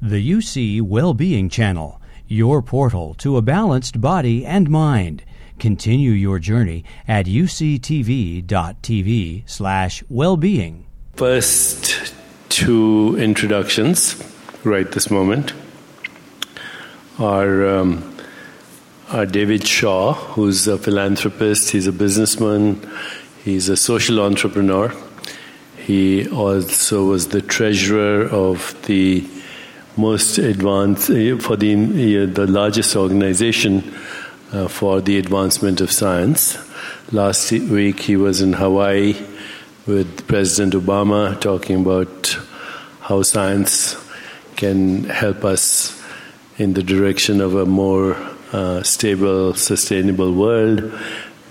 The 0.00 0.30
UC 0.30 0.80
Wellbeing 0.80 1.48
Channel, 1.48 2.00
your 2.28 2.62
portal 2.62 3.14
to 3.14 3.36
a 3.36 3.42
balanced 3.42 4.00
body 4.00 4.46
and 4.46 4.70
mind. 4.70 5.24
Continue 5.58 6.12
your 6.12 6.38
journey 6.38 6.84
at 7.08 7.26
uctv.tv 7.26 8.42
slash 9.44 10.04
wellbeing. 10.08 10.86
First 11.16 12.14
two 12.48 13.16
introductions 13.18 14.22
right 14.62 14.88
this 14.92 15.10
moment 15.10 15.52
are, 17.18 17.66
um, 17.66 18.16
are 19.10 19.26
David 19.26 19.66
Shaw, 19.66 20.12
who's 20.12 20.68
a 20.68 20.78
philanthropist, 20.78 21.70
he's 21.70 21.88
a 21.88 21.92
businessman, 21.92 22.88
he's 23.42 23.68
a 23.68 23.76
social 23.76 24.20
entrepreneur. 24.20 24.94
He 25.76 26.28
also 26.28 27.06
was 27.06 27.28
the 27.28 27.42
treasurer 27.42 28.28
of 28.28 28.80
the 28.86 29.28
most 29.98 30.38
advanced, 30.38 31.10
uh, 31.10 31.36
for 31.38 31.56
the, 31.56 31.74
uh, 31.74 32.26
the 32.26 32.46
largest 32.46 32.94
organization 32.96 33.92
uh, 34.52 34.68
for 34.68 35.00
the 35.00 35.18
advancement 35.18 35.80
of 35.80 35.90
science. 35.90 36.56
Last 37.12 37.50
week 37.50 38.00
he 38.00 38.16
was 38.16 38.40
in 38.40 38.52
Hawaii 38.54 39.16
with 39.86 40.26
President 40.26 40.74
Obama 40.74 41.38
talking 41.40 41.80
about 41.80 42.38
how 43.00 43.22
science 43.22 43.96
can 44.56 45.04
help 45.04 45.44
us 45.44 46.00
in 46.58 46.74
the 46.74 46.82
direction 46.82 47.40
of 47.40 47.54
a 47.54 47.66
more 47.66 48.16
uh, 48.52 48.82
stable, 48.82 49.54
sustainable 49.54 50.32
world. 50.32 50.92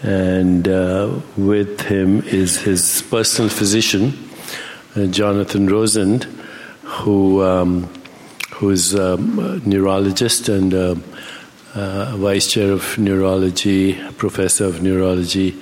And 0.03 0.67
uh, 0.67 1.19
with 1.35 1.81
him 1.81 2.21
is 2.21 2.57
his 2.57 3.01
personal 3.09 3.49
physician, 3.49 4.13
uh, 4.95 5.07
Jonathan 5.07 5.67
Rosand, 5.67 6.23
who 6.83 7.43
um, 7.43 7.89
who's 8.57 8.95
um, 8.95 9.37
a 9.37 9.59
neurologist 9.59 10.49
and 10.49 10.73
a, 10.73 10.91
a 11.75 12.17
vice 12.17 12.51
chair 12.51 12.71
of 12.71 12.97
neurology, 12.97 13.93
professor 14.13 14.65
of 14.65 14.81
neurology 14.81 15.55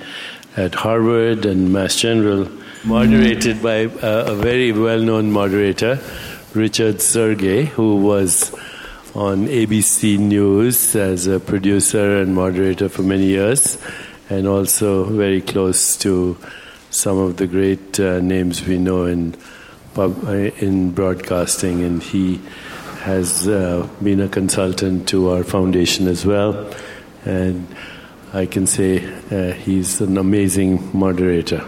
at 0.56 0.74
Harvard 0.74 1.44
and 1.44 1.70
Mass 1.70 1.96
General, 1.96 2.48
moderated 2.84 3.62
by 3.62 3.74
a, 3.74 4.32
a 4.32 4.34
very 4.34 4.72
well 4.72 5.00
known 5.00 5.30
moderator, 5.30 6.00
Richard 6.54 6.96
Sergay, 6.96 7.66
who 7.66 7.96
was 7.96 8.54
on 9.14 9.46
ABC 9.46 10.18
News 10.18 10.96
as 10.96 11.26
a 11.26 11.38
producer 11.38 12.16
and 12.22 12.34
moderator 12.34 12.88
for 12.88 13.02
many 13.02 13.26
years, 13.26 13.76
and 14.30 14.46
also 14.46 15.04
very 15.04 15.42
close 15.42 15.98
to 15.98 16.38
some 16.88 17.18
of 17.18 17.36
the 17.36 17.46
great 17.46 18.00
uh, 18.00 18.20
names 18.20 18.66
we 18.66 18.78
know 18.78 19.04
in, 19.04 19.36
uh, 19.98 20.08
in 20.58 20.92
broadcasting. 20.92 21.82
And 21.82 22.02
he 22.02 22.40
has 23.06 23.46
uh, 23.46 23.88
been 24.02 24.20
a 24.20 24.28
consultant 24.28 25.08
to 25.08 25.30
our 25.30 25.44
foundation 25.44 26.08
as 26.08 26.26
well. 26.26 26.68
And 27.24 27.64
I 28.32 28.46
can 28.46 28.66
say 28.66 28.98
uh, 29.30 29.52
he's 29.52 30.00
an 30.00 30.18
amazing 30.18 30.90
moderator. 30.92 31.60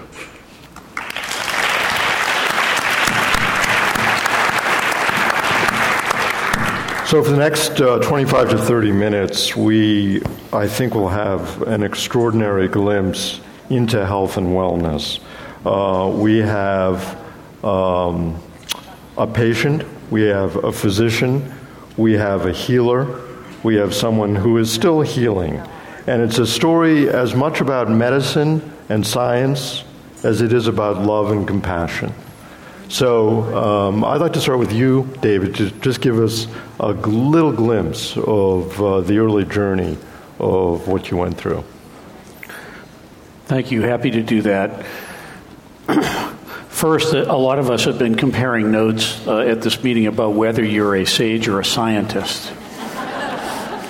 So, 7.07 7.23
for 7.23 7.31
the 7.31 7.37
next 7.39 7.81
uh, 7.81 8.01
25 8.01 8.51
to 8.51 8.59
30 8.59 8.91
minutes, 8.91 9.55
we, 9.55 10.21
I 10.53 10.67
think, 10.67 10.95
will 10.95 11.09
have 11.09 11.63
an 11.63 11.85
extraordinary 11.85 12.67
glimpse 12.67 13.41
into 13.71 14.05
health 14.05 14.39
and 14.39 14.49
wellness. 14.49 15.21
Uh, 15.65 16.11
we 16.11 16.39
have 16.39 17.17
um, 17.63 18.43
a 19.17 19.27
patient 19.29 19.85
we 20.11 20.23
have 20.23 20.57
a 20.57 20.73
physician, 20.73 21.53
we 21.97 22.15
have 22.15 22.47
a 22.47 22.53
healer, 22.53 23.21
we 23.63 23.77
have 23.77 23.95
someone 23.95 24.35
who 24.35 24.59
is 24.59 24.73
still 24.73 25.01
healing. 25.01 25.61
And 26.07 26.23
it's 26.23 26.39
a 26.39 26.47
story 26.47 27.09
as 27.09 27.35
much 27.35 27.61
about 27.61 27.91
medicine 27.91 28.73
and 28.89 29.07
science 29.07 29.85
as 30.25 30.41
it 30.41 30.53
is 30.53 30.67
about 30.67 31.03
love 31.03 31.31
and 31.31 31.47
compassion. 31.47 32.13
So 32.89 33.43
um, 33.55 34.05
I'd 34.05 34.21
like 34.21 34.33
to 34.33 34.41
start 34.41 34.59
with 34.59 34.73
you, 34.73 35.09
David, 35.21 35.55
to 35.57 35.71
just 35.71 36.01
give 36.01 36.19
us 36.19 36.47
a 36.81 36.93
little 36.93 37.53
glimpse 37.53 38.17
of 38.17 38.81
uh, 38.83 39.01
the 39.03 39.19
early 39.19 39.45
journey 39.45 39.99
of 40.39 40.89
what 40.89 41.11
you 41.11 41.19
went 41.19 41.37
through. 41.37 41.65
Thank 43.45 43.71
you. 43.71 43.83
Happy 43.83 44.11
to 44.11 44.23
do 44.23 44.43
that. 44.43 44.87
First, 46.79 47.13
a 47.13 47.37
lot 47.37 47.59
of 47.59 47.73
us 47.73 47.87
have 47.87 47.99
been 47.99 48.15
comparing 48.15 48.71
notes 48.71 49.27
uh, 49.27 49.39
at 49.39 49.63
this 49.63 49.83
meeting 49.83 50.07
about 50.07 50.35
whether 50.35 50.65
you're 50.65 50.95
a 50.95 51.05
sage 51.05 51.49
or 51.49 51.59
a 51.59 51.65
scientist. 51.65 52.53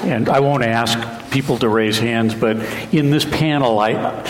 and 0.06 0.26
I 0.30 0.40
won't 0.40 0.64
ask 0.64 0.98
people 1.30 1.58
to 1.58 1.68
raise 1.68 1.98
hands, 1.98 2.34
but 2.34 2.56
in 2.90 3.10
this 3.10 3.26
panel, 3.26 3.78
I, 3.78 4.24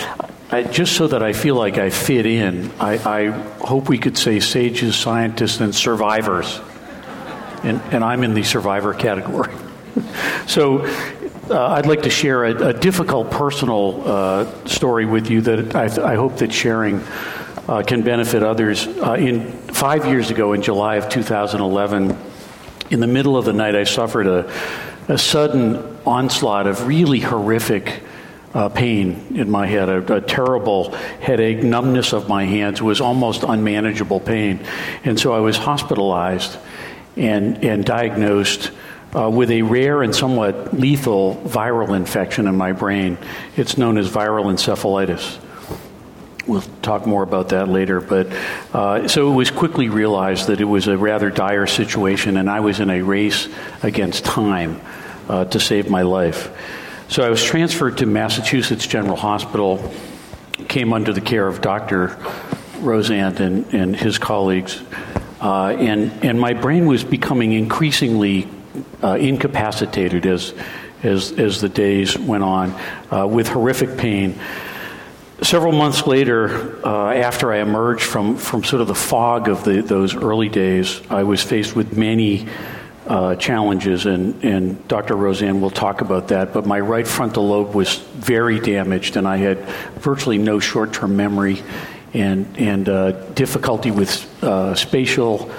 I 0.51 0.63
just 0.63 0.97
so 0.97 1.07
that 1.07 1.23
I 1.23 1.31
feel 1.31 1.55
like 1.55 1.77
I 1.77 1.89
fit 1.89 2.25
in, 2.25 2.69
I, 2.81 2.97
I 2.97 3.29
hope 3.65 3.87
we 3.87 3.97
could 3.97 4.17
say 4.17 4.41
sages, 4.41 4.97
scientists, 4.97 5.61
and 5.61 5.73
survivors. 5.73 6.59
And, 7.63 7.79
and 7.93 8.03
I'm 8.03 8.25
in 8.25 8.33
the 8.33 8.43
survivor 8.43 8.93
category. 8.93 9.53
so 10.47 10.85
uh, 11.49 11.65
I'd 11.75 11.85
like 11.85 12.01
to 12.01 12.09
share 12.09 12.43
a, 12.43 12.71
a 12.71 12.73
difficult 12.73 13.31
personal 13.31 14.03
uh, 14.05 14.65
story 14.65 15.05
with 15.05 15.29
you 15.29 15.39
that 15.39 15.77
I, 15.77 16.11
I 16.11 16.15
hope 16.15 16.39
that 16.39 16.51
sharing 16.51 17.01
uh, 17.69 17.83
can 17.83 18.01
benefit 18.01 18.41
others. 18.41 18.87
Uh, 18.87 19.13
in 19.13 19.51
five 19.67 20.07
years 20.07 20.31
ago, 20.31 20.53
in 20.53 20.63
July 20.63 20.95
of 20.95 21.07
2011, 21.07 22.17
in 22.89 22.99
the 22.99 23.07
middle 23.07 23.37
of 23.37 23.45
the 23.45 23.53
night, 23.53 23.75
I 23.75 23.83
suffered 23.83 24.25
a, 24.25 24.51
a 25.07 25.19
sudden 25.19 25.97
onslaught 26.03 26.65
of 26.65 26.87
really 26.87 27.19
horrific 27.19 28.01
uh, 28.55 28.69
pain 28.69 29.35
in 29.35 29.51
my 29.51 29.67
head, 29.67 29.87
a, 29.87 30.15
a, 30.15 30.21
terrible 30.21 30.91
headache, 31.21 31.61
numbness 31.61 32.11
of 32.11 32.27
my 32.27 32.45
hands 32.45 32.81
was 32.81 32.99
almost 32.99 33.43
unmanageable 33.43 34.19
pain, 34.19 34.59
and 35.03 35.19
so 35.19 35.33
I 35.33 35.39
was 35.39 35.55
hospitalized 35.55 36.57
and 37.15 37.63
and 37.63 37.85
diagnosed. 37.85 38.71
Uh, 39.11 39.27
with 39.27 39.49
a 39.49 39.63
rare 39.63 40.03
and 40.03 40.13
somewhat 40.13 40.71
lethal 40.71 41.35
viral 41.43 41.97
infection 41.97 42.45
in 42.45 42.55
my 42.55 42.73
brain. 42.73 43.17
It's 43.57 43.75
known 43.75 43.97
as 43.97 44.07
viral 44.07 44.53
encephalitis 44.53 45.39
we'll 46.49 46.63
talk 46.81 47.05
more 47.05 47.23
about 47.23 47.49
that 47.49 47.69
later. 47.69 48.01
But 48.01 48.27
uh, 48.73 49.07
so 49.07 49.31
it 49.31 49.35
was 49.35 49.51
quickly 49.51 49.87
realized 49.87 50.47
that 50.47 50.59
it 50.59 50.65
was 50.65 50.87
a 50.87 50.97
rather 50.97 51.29
dire 51.29 51.67
situation, 51.67 52.37
and 52.37 52.49
I 52.49 52.59
was 52.59 52.79
in 52.79 52.89
a 52.89 53.01
race 53.01 53.47
against 53.83 54.25
time 54.25 54.81
uh, 55.29 55.45
to 55.45 55.59
save 55.59 55.89
my 55.89 56.01
life. 56.01 56.49
So 57.07 57.23
I 57.23 57.29
was 57.29 57.43
transferred 57.43 57.99
to 57.99 58.05
Massachusetts 58.05 58.85
General 58.85 59.15
Hospital, 59.15 59.91
came 60.67 60.91
under 60.93 61.13
the 61.13 61.21
care 61.21 61.47
of 61.47 61.61
Dr. 61.61 62.09
Rosand 62.79 63.39
and, 63.39 63.73
and 63.73 63.95
his 63.95 64.17
colleagues, 64.17 64.81
uh, 65.41 65.67
and 65.67 66.11
and 66.23 66.39
my 66.39 66.53
brain 66.53 66.85
was 66.85 67.03
becoming 67.03 67.53
increasingly 67.53 68.47
uh, 69.03 69.13
incapacitated 69.13 70.25
as 70.25 70.53
as 71.03 71.31
as 71.31 71.61
the 71.61 71.69
days 71.69 72.17
went 72.17 72.43
on, 72.43 72.75
uh, 73.11 73.25
with 73.25 73.47
horrific 73.47 73.97
pain 73.97 74.37
several 75.41 75.71
months 75.71 76.05
later, 76.05 76.85
uh, 76.85 77.13
after 77.13 77.51
I 77.51 77.59
emerged 77.59 78.03
from, 78.03 78.37
from 78.37 78.63
sort 78.63 78.81
of 78.81 78.87
the 78.87 78.95
fog 78.95 79.47
of 79.47 79.63
the, 79.63 79.81
those 79.81 80.15
early 80.15 80.49
days, 80.49 81.01
I 81.09 81.23
was 81.23 81.41
faced 81.41 81.75
with 81.75 81.97
many 81.97 82.47
uh, 83.07 83.35
challenges, 83.35 84.05
and, 84.05 84.43
and 84.43 84.87
Dr. 84.87 85.15
Rosand 85.15 85.61
will 85.61 85.71
talk 85.71 86.01
about 86.01 86.27
that. 86.27 86.53
But 86.53 86.65
my 86.65 86.79
right 86.79 87.07
frontal 87.07 87.47
lobe 87.47 87.73
was 87.73 87.97
very 87.97 88.59
damaged, 88.59 89.17
and 89.17 89.27
I 89.27 89.37
had 89.37 89.59
virtually 89.99 90.37
no 90.37 90.59
short 90.59 90.93
term 90.93 91.15
memory 91.15 91.63
and, 92.13 92.55
and 92.57 92.87
uh, 92.87 93.11
difficulty 93.33 93.91
with 93.91 94.43
uh, 94.43 94.75
spatial, 94.75 95.51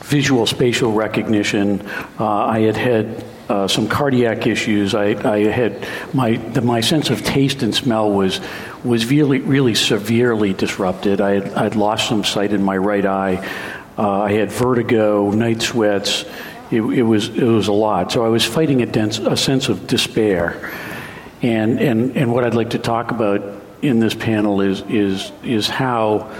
visual 0.00 0.46
spatial 0.46 0.92
recognition. 0.92 1.86
Uh, 2.18 2.26
I 2.26 2.60
had 2.60 2.76
had 2.76 3.24
uh, 3.48 3.66
some 3.66 3.88
cardiac 3.88 4.46
issues. 4.46 4.94
I, 4.94 5.06
I 5.30 5.44
had 5.50 5.86
my 6.12 6.36
the, 6.36 6.60
my 6.60 6.80
sense 6.80 7.10
of 7.10 7.24
taste 7.24 7.62
and 7.62 7.74
smell 7.74 8.10
was 8.10 8.40
was 8.84 9.06
really 9.10 9.40
really 9.40 9.74
severely 9.74 10.52
disrupted. 10.52 11.20
I 11.20 11.40
had, 11.40 11.54
I'd 11.54 11.76
lost 11.76 12.08
some 12.08 12.24
sight 12.24 12.52
in 12.52 12.62
my 12.62 12.76
right 12.76 13.04
eye. 13.04 13.46
Uh, 13.96 14.22
I 14.22 14.32
had 14.32 14.52
vertigo, 14.52 15.30
night 15.30 15.60
sweats. 15.60 16.24
It, 16.70 16.82
it, 16.82 17.02
was 17.02 17.28
it 17.30 17.42
was 17.42 17.68
a 17.68 17.72
lot. 17.72 18.12
So 18.12 18.24
I 18.24 18.28
was 18.28 18.44
fighting 18.44 18.82
a, 18.82 18.86
dense, 18.86 19.18
a 19.18 19.36
sense 19.36 19.68
of 19.68 19.86
despair. 19.86 20.70
And 21.42 21.80
and 21.80 22.16
and 22.16 22.32
what 22.32 22.44
I'd 22.44 22.54
like 22.54 22.70
to 22.70 22.78
talk 22.78 23.10
about 23.10 23.42
in 23.82 24.00
this 24.00 24.14
panel 24.14 24.60
is 24.60 24.82
is 24.88 25.32
is 25.42 25.68
how 25.68 26.32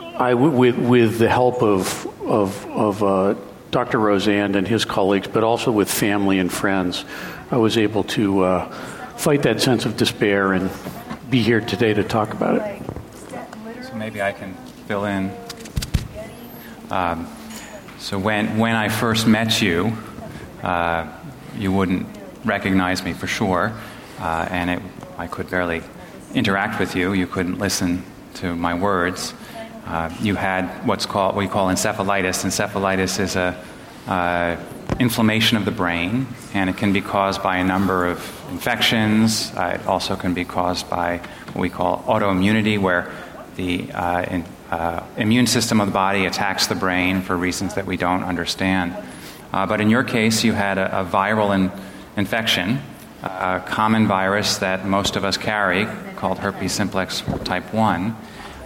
I 0.00 0.34
with 0.34 0.76
with 0.76 1.18
the 1.18 1.28
help 1.28 1.62
of 1.62 2.06
of 2.22 2.66
of 2.66 3.02
uh, 3.02 3.34
Dr. 3.70 3.98
Rosand 3.98 4.56
and 4.56 4.66
his 4.66 4.84
colleagues, 4.84 5.28
but 5.28 5.44
also 5.44 5.70
with 5.70 5.90
family 5.90 6.38
and 6.38 6.52
friends, 6.52 7.04
I 7.50 7.56
was 7.58 7.76
able 7.76 8.04
to 8.04 8.42
uh, 8.42 8.70
fight 9.16 9.42
that 9.42 9.60
sense 9.60 9.84
of 9.84 9.96
despair 9.96 10.52
and 10.52 10.70
be 11.30 11.42
here 11.42 11.60
today 11.60 11.94
to 11.94 12.02
talk 12.02 12.32
about 12.32 12.56
it. 12.56 12.82
So 13.82 13.94
maybe 13.94 14.22
I 14.22 14.32
can 14.32 14.54
fill 14.86 15.04
in. 15.04 15.30
Um, 16.90 17.26
So 17.98 18.16
when, 18.16 18.58
when 18.58 18.76
I 18.76 18.88
first 18.88 19.26
met 19.26 19.60
you, 19.60 19.92
uh, 20.62 21.04
you 21.58 21.72
wouldn't 21.72 22.06
recognize 22.44 23.02
me 23.02 23.12
for 23.12 23.26
sure, 23.26 23.72
uh, 24.20 24.46
and 24.50 24.70
it, 24.70 24.82
I 25.18 25.26
could 25.26 25.50
barely 25.50 25.82
interact 26.32 26.78
with 26.78 26.94
you. 26.94 27.12
You 27.12 27.26
couldn't 27.26 27.58
listen 27.58 28.04
to 28.34 28.54
my 28.54 28.74
words. 28.74 29.34
Uh, 29.84 30.14
you 30.20 30.36
had 30.36 30.64
what's 30.86 31.06
called 31.06 31.34
what 31.34 31.42
we 31.44 31.48
call 31.48 31.66
encephalitis. 31.68 32.44
Encephalitis 32.44 33.18
is 33.18 33.34
a 33.34 33.56
uh, 34.08 34.56
inflammation 34.98 35.56
of 35.56 35.64
the 35.64 35.70
brain, 35.70 36.26
and 36.54 36.70
it 36.70 36.76
can 36.76 36.92
be 36.92 37.00
caused 37.00 37.42
by 37.42 37.58
a 37.58 37.64
number 37.64 38.06
of 38.06 38.18
infections. 38.50 39.52
Uh, 39.54 39.78
it 39.78 39.86
also 39.86 40.16
can 40.16 40.34
be 40.34 40.44
caused 40.44 40.88
by 40.88 41.18
what 41.52 41.60
we 41.60 41.68
call 41.68 42.02
autoimmunity, 42.04 42.78
where 42.78 43.12
the 43.56 43.90
uh, 43.92 44.22
in, 44.22 44.44
uh, 44.70 45.04
immune 45.16 45.46
system 45.46 45.80
of 45.80 45.88
the 45.88 45.92
body 45.92 46.26
attacks 46.26 46.66
the 46.66 46.74
brain 46.74 47.22
for 47.22 47.36
reasons 47.36 47.74
that 47.74 47.86
we 47.86 47.96
don't 47.96 48.24
understand. 48.24 48.96
Uh, 49.52 49.66
but 49.66 49.80
in 49.80 49.90
your 49.90 50.04
case, 50.04 50.42
you 50.42 50.52
had 50.52 50.78
a, 50.78 51.00
a 51.00 51.04
viral 51.04 51.54
in, 51.54 51.70
infection, 52.16 52.80
a 53.22 53.62
common 53.66 54.06
virus 54.06 54.58
that 54.58 54.86
most 54.86 55.16
of 55.16 55.24
us 55.24 55.36
carry 55.36 55.86
called 56.16 56.38
herpes 56.38 56.72
simplex 56.72 57.22
type 57.44 57.72
1. 57.72 58.16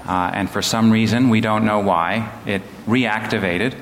Uh, 0.06 0.30
and 0.34 0.50
for 0.50 0.62
some 0.62 0.90
reason, 0.90 1.28
we 1.28 1.40
don't 1.40 1.64
know 1.64 1.80
why, 1.80 2.32
it 2.46 2.62
reactivated 2.86 3.74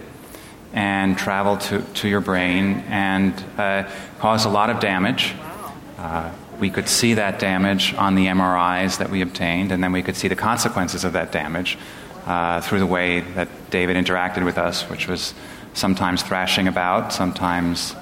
and 0.72 1.19
travel 1.19 1.56
to, 1.56 1.82
to 1.82 2.08
your 2.08 2.20
brain 2.20 2.84
and 2.88 3.34
uh, 3.58 3.88
caused 4.19 4.46
a 4.46 4.49
lot 4.49 4.70
of 4.70 4.81
damage. 4.81 5.34
Uh, 5.99 6.31
we 6.61 6.70
could 6.70 6.88
see 6.88 7.14
that 7.14 7.38
damage 7.38 7.94
on 7.94 8.14
the 8.14 8.26
MRIs 8.26 8.99
that 8.99 9.11
we 9.11 9.22
obtained, 9.22 9.72
and 9.72 9.82
then 9.82 9.93
we 9.93 10.02
could 10.02 10.17
see 10.17 10.28
the 10.28 10.37
consequences 10.37 11.05
of 11.05 11.14
that 11.14 11.32
damage 11.32 11.78
uh, 12.26 12.61
through 12.61 12.78
the 12.78 12.87
way 12.87 13.20
that 13.20 13.49
David 13.70 13.96
interacted 13.96 14.44
with 14.44 14.58
us, 14.58 14.88
which 14.88 15.08
was 15.08 15.34
sometimes 15.72 16.22
thrashing 16.22 16.69
about, 16.69 17.12
sometimes 17.12 17.94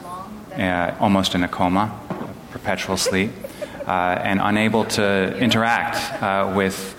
uh, 0.56 0.94
almost 0.98 1.34
in 1.34 1.44
a 1.44 1.48
coma, 1.48 1.98
perpetual 2.50 2.96
sleep, 2.96 3.30
uh, 3.86 4.20
and 4.22 4.40
unable 4.42 4.84
to 4.84 5.36
interact 5.38 6.22
uh, 6.22 6.52
with 6.54 6.96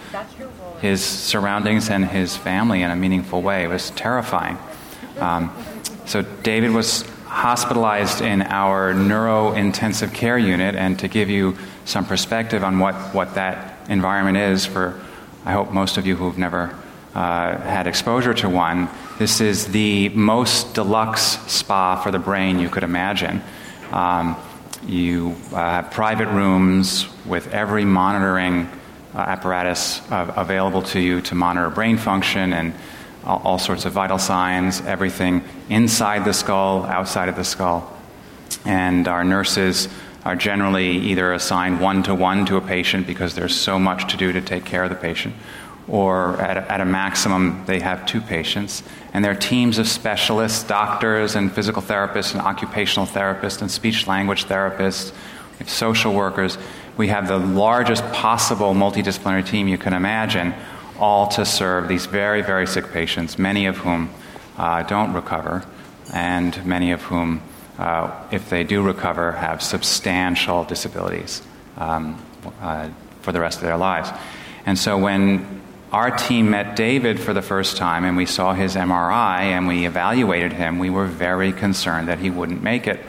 his 0.82 1.04
surroundings 1.04 1.90
and 1.90 2.06
his 2.06 2.38
family 2.38 2.82
in 2.82 2.90
a 2.90 2.96
meaningful 2.96 3.42
way. 3.42 3.66
It 3.66 3.68
was 3.68 3.92
terrifying. 3.92 4.58
Um, 5.20 5.54
so 6.06 6.22
David 6.44 6.72
was 6.72 7.04
hospitalized 7.26 8.22
in 8.22 8.42
our 8.42 8.94
neuro-intensive 8.94 10.14
care 10.14 10.38
unit, 10.38 10.76
and 10.76 10.98
to 11.00 11.08
give 11.08 11.30
you 11.30 11.58
some 11.86 12.06
perspective 12.06 12.64
on 12.64 12.80
what, 12.80 12.96
what 13.14 13.36
that 13.36 13.88
environment 13.90 14.38
is 14.38 14.66
for, 14.66 15.00
I 15.46 15.52
hope 15.52 15.72
most 15.72 15.98
of 15.98 16.08
you 16.08 16.16
who've 16.16 16.38
never 16.38 16.76
uh, 17.14 17.58
had 17.62 17.88
exposure 17.88 18.34
to 18.36 18.50
one, 18.50 18.90
this 19.18 19.42
is 19.42 19.68
the 19.68 20.10
most 20.10 20.74
deluxe 20.74 21.40
spa 21.52 21.96
for 22.02 22.12
the 22.12 22.20
brain 22.20 22.60
you 22.60 22.70
could 22.70 22.84
imagine. 22.84 23.42
Um, 23.92 24.36
you 24.86 25.36
uh, 25.52 25.56
have 25.56 25.92
private 25.92 26.28
rooms 26.30 27.08
with 27.26 27.52
every 27.54 27.86
monitoring 27.86 28.70
uh, 29.14 29.20
apparatus 29.20 30.02
available 30.10 30.84
to 30.84 31.00
you 31.00 31.22
to 31.22 31.36
monitor 31.36 31.70
brain 31.70 31.98
function 31.98 32.54
and 32.54 32.74
all, 33.30 33.42
all, 33.44 33.60
sorts 33.60 33.86
of 33.86 33.94
vital 33.94 34.18
signs, 34.18 34.82
everything 34.82 35.44
inside 35.70 36.26
the 36.26 36.34
skull, 36.34 36.84
outside 36.86 37.30
of 37.30 37.36
the 37.36 37.44
skull. 37.44 37.96
And 38.66 39.08
our 39.08 39.24
nurses 39.24 39.88
are 40.26 40.36
generally 40.36 40.98
either 40.98 41.32
assigned 41.34 41.80
one 41.80 42.04
to 42.04 42.16
one 42.16 42.46
to 42.48 42.58
a 42.58 42.62
patient 42.62 43.06
because 43.08 43.36
there's 43.36 43.56
so 43.56 43.78
much 43.78 44.12
to 44.12 44.18
do 44.18 44.32
to 44.34 44.42
take 44.42 44.66
care 44.66 44.84
of 44.84 44.90
the 44.90 44.96
patient, 44.96 45.36
or 45.88 46.42
at 46.42 46.58
a, 46.58 46.72
at 46.72 46.82
a 46.82 46.86
maximum, 46.86 47.64
they 47.68 47.80
have 47.80 48.06
two 48.06 48.20
patients. 48.20 48.84
And 49.14 49.24
there 49.24 49.32
are 49.32 49.36
teams 49.36 49.78
of 49.78 49.88
specialists, 49.88 50.64
doctors, 50.64 51.36
and 51.36 51.52
physical 51.52 51.82
therapists, 51.82 52.34
and 52.34 52.42
occupational 52.42 53.08
therapists, 53.08 53.62
and 53.62 53.72
speech 53.72 54.08
language 54.08 54.46
therapists, 54.46 55.14
social 55.68 56.14
workers. 56.14 56.58
We 56.98 57.08
have 57.10 57.28
the 57.28 57.38
largest 57.38 58.04
possible 58.12 58.74
multidisciplinary 58.74 59.46
team 59.46 59.68
you 59.68 59.78
can 59.78 59.94
imagine, 59.94 60.54
all 61.00 61.28
to 61.30 61.46
serve 61.46 61.88
these 61.88 62.06
very, 62.06 62.42
very 62.42 62.68
sick 62.68 62.92
patients, 62.92 63.40
many 63.40 63.66
of 63.66 63.78
whom 63.78 64.10
uh, 64.58 64.84
don't 64.84 65.14
recover, 65.14 65.64
and 66.14 66.66
many 66.66 66.92
of 66.92 67.02
whom, 67.04 67.42
uh, 67.78 68.12
if 68.32 68.50
they 68.50 68.64
do 68.64 68.82
recover, 68.82 69.32
have 69.32 69.62
substantial 69.62 70.64
disabilities 70.64 71.42
um, 71.78 72.24
uh, 72.62 72.90
for 73.22 73.32
the 73.32 73.40
rest 73.40 73.60
of 73.60 73.64
their 73.64 73.78
lives. 73.78 74.10
And 74.66 74.78
so 74.78 74.98
when 74.98 75.62
our 75.92 76.12
team 76.16 76.52
met 76.52 76.76
David 76.76 77.20
for 77.20 77.34
the 77.34 77.42
first 77.42 77.78
time 77.78 78.04
and 78.06 78.16
we 78.16 78.26
saw 78.26 78.54
his 78.54 78.76
MRI 78.76 79.44
and 79.44 79.68
we 79.68 79.86
evaluated 79.86 80.54
him, 80.54 80.78
we 80.78 80.90
were 80.90 81.08
very 81.08 81.52
concerned 81.52 82.08
that 82.10 82.20
he 82.20 82.30
wouldn't 82.30 82.62
make 82.62 82.86
it. 82.86 83.00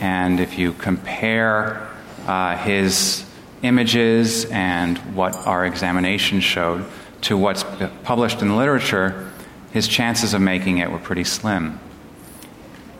And 0.00 0.38
if 0.38 0.58
you 0.58 0.74
compare 0.74 1.88
uh, 2.26 2.56
his 2.58 3.24
images 3.62 4.44
and 4.46 4.98
what 5.14 5.34
our 5.46 5.66
examination 5.66 6.40
showed 6.40 6.84
to 7.22 7.36
what's 7.36 7.64
published 8.04 8.42
in 8.42 8.48
the 8.48 8.54
literature, 8.54 9.30
his 9.72 9.88
chances 9.88 10.34
of 10.34 10.40
making 10.40 10.78
it 10.78 10.90
were 10.90 10.98
pretty 10.98 11.24
slim. 11.24 11.80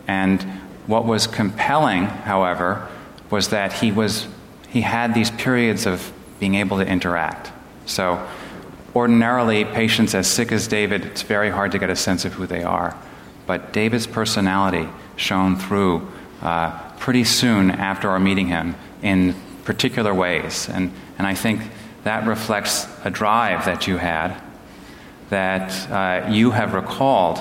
And 0.07 0.41
what 0.87 1.05
was 1.05 1.27
compelling, 1.27 2.05
however, 2.05 2.87
was 3.29 3.49
that 3.49 3.73
he 3.73 3.91
was 3.91 4.27
he 4.69 4.81
had 4.81 5.13
these 5.13 5.31
periods 5.31 5.85
of 5.85 6.11
being 6.39 6.55
able 6.55 6.77
to 6.77 6.87
interact. 6.87 7.51
So 7.85 8.27
ordinarily, 8.95 9.65
patients 9.65 10.13
as 10.13 10.27
sick 10.27 10.51
as 10.51 10.67
David, 10.67 11.05
it's 11.05 11.23
very 11.23 11.49
hard 11.49 11.71
to 11.71 11.79
get 11.79 11.89
a 11.89 11.95
sense 11.95 12.23
of 12.25 12.33
who 12.33 12.45
they 12.45 12.63
are. 12.63 12.95
But 13.47 13.73
David's 13.73 14.05
personality 14.05 14.87
shone 15.15 15.55
through 15.55 16.07
uh, 16.41 16.71
pretty 16.99 17.23
soon 17.23 17.71
after 17.71 18.09
our 18.09 18.19
meeting 18.19 18.47
him 18.47 18.75
in 19.01 19.35
particular 19.65 20.13
ways. 20.13 20.69
And, 20.69 20.91
and 21.17 21.27
I 21.27 21.33
think 21.33 21.61
that 22.03 22.27
reflects 22.27 22.87
a 23.03 23.09
drive 23.09 23.65
that 23.65 23.87
you 23.87 23.97
had 23.97 24.41
that 25.29 25.91
uh, 25.91 26.29
you 26.29 26.51
have 26.51 26.73
recalled 26.73 27.39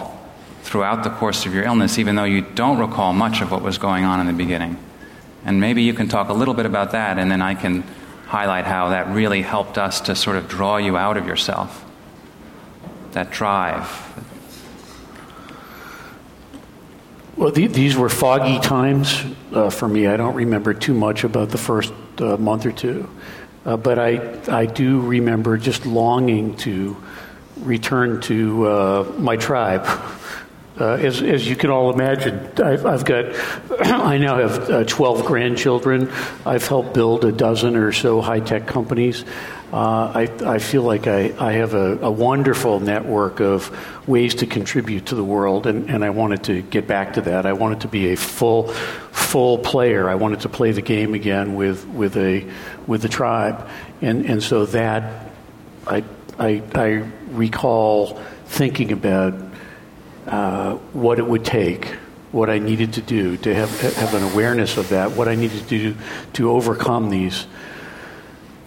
throughout 0.62 1.04
the 1.04 1.10
course 1.10 1.46
of 1.46 1.54
your 1.54 1.64
illness, 1.64 1.98
even 1.98 2.16
though 2.16 2.24
you 2.24 2.42
don't 2.42 2.78
recall 2.78 3.12
much 3.12 3.40
of 3.40 3.50
what 3.50 3.62
was 3.62 3.78
going 3.78 4.04
on 4.04 4.20
in 4.20 4.26
the 4.26 4.32
beginning. 4.32 4.76
And 5.44 5.60
maybe 5.60 5.82
you 5.82 5.94
can 5.94 6.08
talk 6.08 6.28
a 6.28 6.34
little 6.34 6.54
bit 6.54 6.66
about 6.66 6.92
that, 6.92 7.18
and 7.18 7.30
then 7.30 7.40
I 7.40 7.54
can 7.54 7.84
highlight 8.26 8.66
how 8.66 8.90
that 8.90 9.08
really 9.08 9.40
helped 9.40 9.78
us 9.78 10.02
to 10.02 10.14
sort 10.14 10.36
of 10.36 10.48
draw 10.48 10.76
you 10.76 10.98
out 10.98 11.16
of 11.16 11.26
yourself. 11.26 11.84
That 13.12 13.30
drive. 13.30 13.88
Well, 17.38 17.52
the, 17.52 17.68
these 17.68 17.96
were 17.96 18.08
foggy 18.08 18.58
times 18.58 19.24
uh, 19.52 19.70
for 19.70 19.86
me. 19.86 20.08
I 20.08 20.16
don't 20.16 20.34
remember 20.34 20.74
too 20.74 20.92
much 20.92 21.22
about 21.22 21.50
the 21.50 21.56
first 21.56 21.92
uh, 22.18 22.36
month 22.36 22.66
or 22.66 22.72
two. 22.72 23.08
Uh, 23.64 23.76
but 23.76 23.96
I, 23.96 24.40
I 24.48 24.66
do 24.66 25.00
remember 25.02 25.56
just 25.56 25.86
longing 25.86 26.56
to 26.56 26.96
return 27.60 28.20
to 28.22 28.66
uh, 28.66 29.12
my 29.18 29.36
tribe. 29.36 29.86
Uh, 30.80 30.92
as, 30.92 31.22
as 31.22 31.48
you 31.48 31.56
can 31.56 31.70
all 31.70 31.92
imagine, 31.92 32.38
I've, 32.64 32.86
I've 32.86 33.04
got, 33.04 33.24
I 33.80 34.16
now 34.18 34.36
have 34.36 34.70
uh, 34.70 34.84
12 34.84 35.24
grandchildren. 35.24 36.08
I've 36.46 36.68
helped 36.68 36.94
build 36.94 37.24
a 37.24 37.32
dozen 37.32 37.74
or 37.74 37.90
so 37.90 38.20
high 38.20 38.38
tech 38.38 38.68
companies. 38.68 39.24
Uh, 39.72 40.12
I, 40.14 40.54
I 40.54 40.58
feel 40.60 40.82
like 40.82 41.06
I, 41.06 41.34
I 41.38 41.52
have 41.52 41.74
a, 41.74 41.98
a, 41.98 42.10
wonderful 42.10 42.80
network 42.80 43.40
of 43.40 43.70
ways 44.08 44.36
to 44.36 44.46
contribute 44.46 45.06
to 45.06 45.14
the 45.14 45.22
world, 45.22 45.66
and, 45.66 45.90
and 45.90 46.02
I 46.02 46.08
wanted 46.08 46.44
to 46.44 46.62
get 46.62 46.86
back 46.86 47.14
to 47.14 47.20
that. 47.22 47.44
I 47.44 47.52
wanted 47.52 47.82
to 47.82 47.88
be 47.88 48.14
a 48.14 48.16
full, 48.16 48.68
full 48.68 49.58
player. 49.58 50.08
I 50.08 50.14
wanted 50.14 50.40
to 50.40 50.48
play 50.48 50.72
the 50.72 50.80
game 50.80 51.12
again 51.12 51.54
with, 51.54 51.86
with, 51.88 52.16
a, 52.16 52.46
with 52.86 53.02
the 53.02 53.10
tribe. 53.10 53.68
And, 54.00 54.24
and 54.24 54.42
so 54.42 54.64
that, 54.66 55.30
I, 55.86 56.02
I, 56.38 56.62
I 56.74 57.06
recall 57.32 58.18
thinking 58.46 58.90
about 58.92 59.34
uh, 60.26 60.76
what 60.94 61.18
it 61.18 61.26
would 61.26 61.44
take, 61.44 61.88
what 62.32 62.48
I 62.48 62.58
needed 62.58 62.94
to 62.94 63.02
do 63.02 63.36
to 63.36 63.54
have, 63.54 63.80
have 63.96 64.14
an 64.14 64.22
awareness 64.32 64.78
of 64.78 64.88
that, 64.88 65.10
what 65.10 65.28
I 65.28 65.34
needed 65.34 65.62
to 65.62 65.68
do 65.68 65.94
to 66.34 66.50
overcome 66.52 67.10
these, 67.10 67.46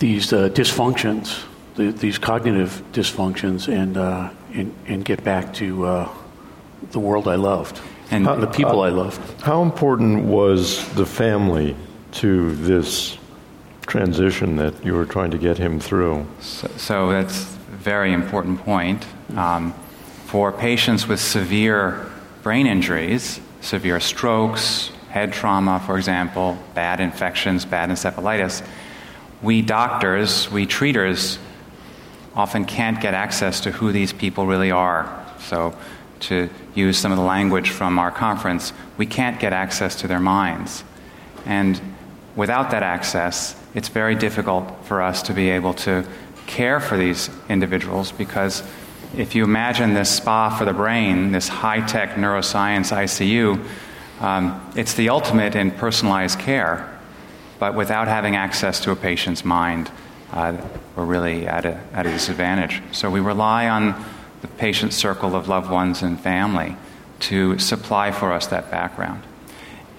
these 0.01 0.33
uh, 0.33 0.49
dysfunctions, 0.49 1.45
the, 1.75 1.91
these 1.91 2.17
cognitive 2.17 2.81
dysfunctions, 2.91 3.71
and, 3.71 3.95
uh, 3.95 4.31
and, 4.51 4.73
and, 4.87 5.05
get 5.05 5.23
back 5.23 5.53
to 5.53 5.85
uh, 5.85 6.09
the 6.91 6.99
world 6.99 7.27
I 7.27 7.35
loved 7.35 7.79
and 8.09 8.25
how, 8.25 8.35
the 8.35 8.47
people 8.47 8.81
I 8.81 8.89
loved. 8.89 9.21
How 9.41 9.61
important 9.61 10.25
was 10.25 10.91
the 10.95 11.05
family 11.05 11.75
to 12.13 12.55
this 12.55 13.15
transition 13.85 14.55
that 14.55 14.83
you 14.83 14.93
were 14.95 15.05
trying 15.05 15.29
to 15.31 15.37
get 15.37 15.59
him 15.59 15.79
through? 15.79 16.25
So, 16.39 16.67
so 16.77 17.09
that's 17.11 17.43
a 17.43 17.77
very 17.77 18.11
important 18.11 18.59
point. 18.59 19.05
Um, 19.37 19.73
for 20.25 20.51
patients 20.51 21.07
with 21.07 21.19
severe 21.19 22.09
brain 22.41 22.65
injuries, 22.65 23.39
severe 23.61 23.99
strokes, 23.99 24.89
head 25.09 25.31
trauma, 25.31 25.79
for 25.85 25.95
example, 25.97 26.57
bad 26.73 26.99
infections, 26.99 27.65
bad 27.65 27.89
encephalitis, 27.91 28.63
we 29.41 29.61
doctors, 29.61 30.49
we 30.51 30.65
treaters, 30.65 31.39
often 32.35 32.65
can't 32.65 33.01
get 33.01 33.13
access 33.13 33.61
to 33.61 33.71
who 33.71 33.91
these 33.91 34.13
people 34.13 34.45
really 34.45 34.71
are. 34.71 35.25
So 35.39 35.75
to 36.21 36.49
use 36.75 36.97
some 36.97 37.11
of 37.11 37.17
the 37.17 37.23
language 37.23 37.69
from 37.69 37.99
our 37.99 38.11
conference, 38.11 38.73
we 38.97 39.05
can't 39.05 39.39
get 39.39 39.53
access 39.53 39.95
to 40.01 40.07
their 40.07 40.19
minds. 40.19 40.83
And 41.45 41.79
without 42.35 42.71
that 42.71 42.83
access, 42.83 43.55
it's 43.73 43.89
very 43.89 44.15
difficult 44.15 44.85
for 44.85 45.01
us 45.01 45.23
to 45.23 45.33
be 45.33 45.49
able 45.49 45.73
to 45.73 46.05
care 46.47 46.79
for 46.79 46.97
these 46.97 47.29
individuals 47.49 48.11
because 48.11 48.63
if 49.17 49.35
you 49.35 49.43
imagine 49.43 49.93
this 49.93 50.09
spa 50.09 50.49
for 50.49 50.65
the 50.65 50.73
brain, 50.73 51.31
this 51.31 51.47
high 51.47 51.85
tech 51.85 52.11
neuroscience 52.11 52.95
ICU, 52.95 53.65
um, 54.21 54.71
it's 54.75 54.93
the 54.93 55.09
ultimate 55.09 55.55
in 55.55 55.71
personalized 55.71 56.39
care. 56.39 56.87
But 57.61 57.75
without 57.75 58.07
having 58.07 58.35
access 58.35 58.79
to 58.79 58.91
a 58.91 58.95
patient's 58.95 59.45
mind, 59.45 59.91
uh, 60.33 60.57
we're 60.95 61.05
really 61.05 61.45
at 61.45 61.63
a, 61.63 61.79
at 61.93 62.07
a 62.07 62.09
disadvantage. 62.09 62.81
So 62.91 63.11
we 63.11 63.19
rely 63.19 63.69
on 63.69 64.03
the 64.41 64.47
patient 64.47 64.93
circle 64.93 65.35
of 65.35 65.47
loved 65.47 65.69
ones 65.69 66.01
and 66.01 66.19
family 66.19 66.75
to 67.19 67.59
supply 67.59 68.13
for 68.13 68.31
us 68.31 68.47
that 68.47 68.71
background. 68.71 69.21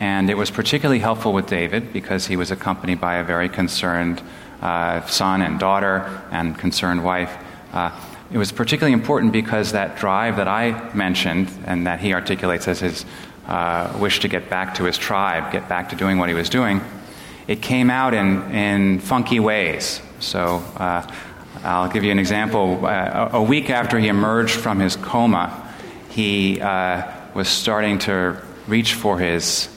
And 0.00 0.28
it 0.28 0.36
was 0.36 0.50
particularly 0.50 0.98
helpful 0.98 1.32
with 1.32 1.46
David 1.46 1.92
because 1.92 2.26
he 2.26 2.34
was 2.34 2.50
accompanied 2.50 3.00
by 3.00 3.18
a 3.18 3.24
very 3.24 3.48
concerned 3.48 4.20
uh, 4.60 5.06
son 5.06 5.40
and 5.40 5.60
daughter 5.60 6.20
and 6.32 6.58
concerned 6.58 7.04
wife. 7.04 7.32
Uh, 7.72 7.92
it 8.32 8.38
was 8.38 8.50
particularly 8.50 8.92
important 8.92 9.32
because 9.32 9.70
that 9.70 9.96
drive 9.96 10.34
that 10.34 10.48
I 10.48 10.92
mentioned 10.94 11.48
and 11.64 11.86
that 11.86 12.00
he 12.00 12.12
articulates 12.12 12.66
as 12.66 12.80
his 12.80 13.04
uh, 13.46 13.96
wish 14.00 14.18
to 14.18 14.26
get 14.26 14.50
back 14.50 14.74
to 14.74 14.82
his 14.82 14.98
tribe, 14.98 15.52
get 15.52 15.68
back 15.68 15.90
to 15.90 15.96
doing 15.96 16.18
what 16.18 16.28
he 16.28 16.34
was 16.34 16.50
doing, 16.50 16.80
it 17.46 17.60
came 17.60 17.90
out 17.90 18.14
in, 18.14 18.50
in 18.52 18.98
funky 19.00 19.40
ways. 19.40 20.00
So 20.20 20.62
uh, 20.76 21.06
I'll 21.62 21.90
give 21.90 22.04
you 22.04 22.12
an 22.12 22.18
example. 22.18 22.84
Uh, 22.86 23.30
a 23.32 23.42
week 23.42 23.70
after 23.70 23.98
he 23.98 24.08
emerged 24.08 24.54
from 24.54 24.80
his 24.80 24.96
coma, 24.96 25.74
he 26.10 26.60
uh, 26.60 27.10
was 27.34 27.48
starting 27.48 27.98
to 28.00 28.40
reach 28.66 28.94
for 28.94 29.18
his 29.18 29.68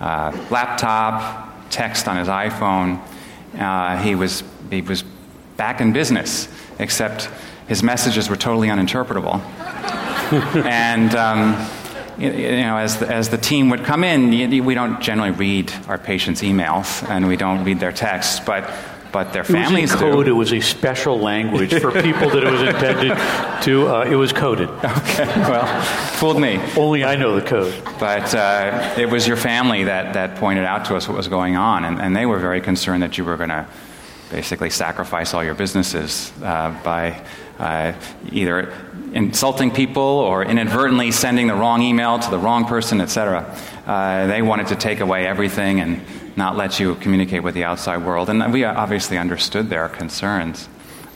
uh, 0.00 0.36
laptop, 0.50 1.70
text 1.70 2.08
on 2.08 2.16
his 2.16 2.28
iPhone. 2.28 3.00
Uh, 3.58 3.96
he, 4.02 4.14
was, 4.14 4.42
he 4.70 4.82
was 4.82 5.04
back 5.56 5.80
in 5.80 5.92
business, 5.92 6.48
except 6.78 7.28
his 7.68 7.82
messages 7.82 8.28
were 8.28 8.36
totally 8.36 8.68
uninterpretable. 8.68 9.40
and 10.64 11.14
um, 11.14 11.54
you 12.18 12.30
know, 12.30 12.76
as 12.76 12.98
the, 12.98 13.12
as 13.12 13.28
the 13.28 13.38
team 13.38 13.70
would 13.70 13.84
come 13.84 14.04
in, 14.04 14.30
we 14.64 14.74
don't 14.74 15.00
generally 15.00 15.30
read 15.30 15.72
our 15.88 15.98
patients' 15.98 16.42
emails 16.42 17.08
and 17.08 17.26
we 17.26 17.36
don't 17.36 17.64
read 17.64 17.80
their 17.80 17.92
texts, 17.92 18.40
but 18.40 18.72
but 19.12 19.34
their 19.34 19.44
families 19.44 19.90
it 19.90 19.96
was 19.96 20.02
in 20.02 20.12
code. 20.12 20.24
do. 20.24 20.30
It 20.30 20.34
was 20.34 20.52
a 20.54 20.60
special 20.60 21.18
language 21.18 21.74
for 21.74 21.90
people 21.92 22.30
that 22.30 22.44
it 22.44 22.50
was 22.50 22.62
intended 22.62 23.62
to. 23.64 23.88
Uh, 23.88 24.04
it 24.10 24.16
was 24.16 24.32
coded. 24.32 24.70
Okay, 25.12 25.26
well, 25.26 25.82
fooled 26.14 26.40
me. 26.40 26.58
Only 26.76 27.04
I 27.04 27.16
know 27.16 27.38
the 27.38 27.46
code. 27.46 27.74
But 27.98 28.34
uh, 28.34 28.94
it 28.96 29.10
was 29.10 29.28
your 29.28 29.36
family 29.36 29.84
that, 29.84 30.14
that 30.14 30.36
pointed 30.36 30.64
out 30.64 30.86
to 30.86 30.96
us 30.96 31.06
what 31.06 31.16
was 31.16 31.28
going 31.28 31.56
on, 31.56 31.84
and, 31.84 32.00
and 32.00 32.16
they 32.16 32.24
were 32.24 32.38
very 32.38 32.60
concerned 32.60 33.02
that 33.02 33.18
you 33.18 33.24
were 33.24 33.36
going 33.36 33.50
to 33.50 33.66
basically 34.30 34.70
sacrifice 34.70 35.34
all 35.34 35.44
your 35.44 35.54
businesses 35.54 36.32
uh, 36.42 36.74
by 36.82 37.22
uh, 37.62 37.94
either 38.32 38.72
insulting 39.14 39.70
people 39.70 40.02
or 40.02 40.42
inadvertently 40.44 41.12
sending 41.12 41.46
the 41.46 41.54
wrong 41.54 41.80
email 41.80 42.18
to 42.18 42.30
the 42.30 42.38
wrong 42.38 42.64
person, 42.64 43.00
etc. 43.00 43.56
Uh, 43.86 44.26
they 44.26 44.42
wanted 44.42 44.66
to 44.66 44.76
take 44.76 44.98
away 44.98 45.26
everything 45.26 45.80
and 45.80 46.00
not 46.36 46.56
let 46.56 46.80
you 46.80 46.96
communicate 46.96 47.44
with 47.44 47.54
the 47.54 47.62
outside 47.62 48.04
world. 48.04 48.28
And 48.28 48.52
we 48.52 48.64
obviously 48.64 49.16
understood 49.16 49.70
their 49.70 49.88
concerns. 49.88 50.68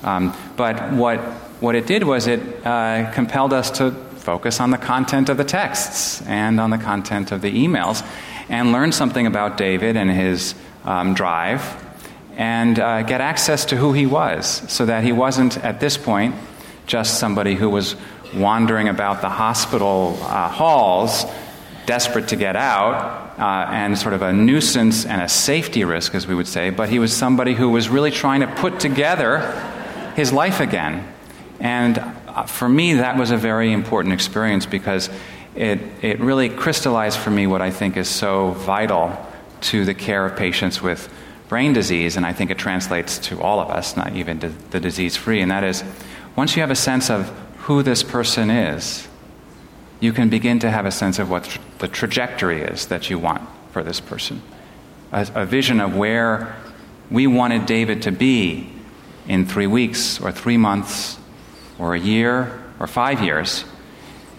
Um, 0.04 0.36
but 0.56 0.92
what, 0.92 1.18
what 1.60 1.74
it 1.74 1.86
did 1.86 2.04
was 2.04 2.28
it 2.28 2.40
uh, 2.64 3.10
compelled 3.12 3.52
us 3.52 3.70
to 3.78 3.90
focus 3.90 4.60
on 4.60 4.70
the 4.70 4.78
content 4.78 5.28
of 5.28 5.36
the 5.36 5.44
texts 5.44 6.22
and 6.22 6.60
on 6.60 6.70
the 6.70 6.78
content 6.78 7.32
of 7.32 7.42
the 7.42 7.50
emails 7.50 8.06
and 8.48 8.70
learn 8.70 8.92
something 8.92 9.26
about 9.26 9.56
David 9.56 9.96
and 9.96 10.10
his 10.10 10.54
um, 10.84 11.14
drive 11.14 11.85
and 12.36 12.78
uh, 12.78 13.02
get 13.02 13.20
access 13.20 13.64
to 13.66 13.76
who 13.76 13.92
he 13.94 14.06
was 14.06 14.62
so 14.70 14.86
that 14.86 15.02
he 15.02 15.12
wasn't, 15.12 15.56
at 15.64 15.80
this 15.80 15.96
point, 15.96 16.34
just 16.86 17.18
somebody 17.18 17.54
who 17.54 17.68
was 17.70 17.96
wandering 18.34 18.88
about 18.88 19.22
the 19.22 19.28
hospital 19.28 20.18
uh, 20.22 20.48
halls, 20.48 21.24
desperate 21.86 22.28
to 22.28 22.36
get 22.36 22.54
out, 22.54 23.38
uh, 23.38 23.70
and 23.70 23.98
sort 23.98 24.14
of 24.14 24.22
a 24.22 24.32
nuisance 24.32 25.06
and 25.06 25.22
a 25.22 25.28
safety 25.28 25.84
risk, 25.84 26.14
as 26.14 26.26
we 26.26 26.34
would 26.34 26.46
say, 26.46 26.70
but 26.70 26.88
he 26.88 26.98
was 26.98 27.16
somebody 27.16 27.54
who 27.54 27.70
was 27.70 27.88
really 27.88 28.10
trying 28.10 28.40
to 28.40 28.46
put 28.46 28.80
together 28.80 29.40
his 30.14 30.32
life 30.32 30.60
again. 30.60 31.06
And 31.58 31.98
uh, 31.98 32.44
for 32.44 32.68
me, 32.68 32.94
that 32.94 33.16
was 33.16 33.30
a 33.30 33.36
very 33.36 33.72
important 33.72 34.12
experience 34.12 34.66
because 34.66 35.08
it, 35.54 35.80
it 36.02 36.20
really 36.20 36.50
crystallized 36.50 37.18
for 37.18 37.30
me 37.30 37.46
what 37.46 37.62
I 37.62 37.70
think 37.70 37.96
is 37.96 38.08
so 38.08 38.50
vital 38.50 39.16
to 39.62 39.86
the 39.86 39.94
care 39.94 40.26
of 40.26 40.36
patients 40.36 40.82
with 40.82 41.10
brain 41.48 41.72
disease, 41.72 42.16
and 42.16 42.26
I 42.26 42.32
think 42.32 42.50
it 42.50 42.58
translates 42.58 43.18
to 43.18 43.40
all 43.40 43.60
of 43.60 43.70
us, 43.70 43.96
not 43.96 44.14
even 44.16 44.40
to 44.40 44.48
the 44.70 44.80
disease 44.80 45.16
free, 45.16 45.40
and 45.40 45.50
that 45.50 45.64
is 45.64 45.84
once 46.34 46.56
you 46.56 46.60
have 46.60 46.70
a 46.70 46.76
sense 46.76 47.10
of 47.10 47.28
who 47.58 47.82
this 47.82 48.02
person 48.02 48.50
is, 48.50 49.08
you 50.00 50.12
can 50.12 50.28
begin 50.28 50.58
to 50.58 50.70
have 50.70 50.84
a 50.86 50.90
sense 50.90 51.18
of 51.18 51.30
what 51.30 51.58
the 51.78 51.88
trajectory 51.88 52.62
is 52.62 52.86
that 52.86 53.08
you 53.08 53.18
want 53.18 53.42
for 53.72 53.82
this 53.82 54.00
person. 54.00 54.42
A, 55.12 55.26
a 55.34 55.46
vision 55.46 55.80
of 55.80 55.96
where 55.96 56.56
we 57.10 57.26
wanted 57.26 57.66
David 57.66 58.02
to 58.02 58.12
be 58.12 58.70
in 59.28 59.46
three 59.46 59.66
weeks, 59.66 60.20
or 60.20 60.30
three 60.30 60.56
months, 60.56 61.18
or 61.78 61.94
a 61.94 61.98
year, 61.98 62.62
or 62.78 62.86
five 62.86 63.22
years. 63.22 63.64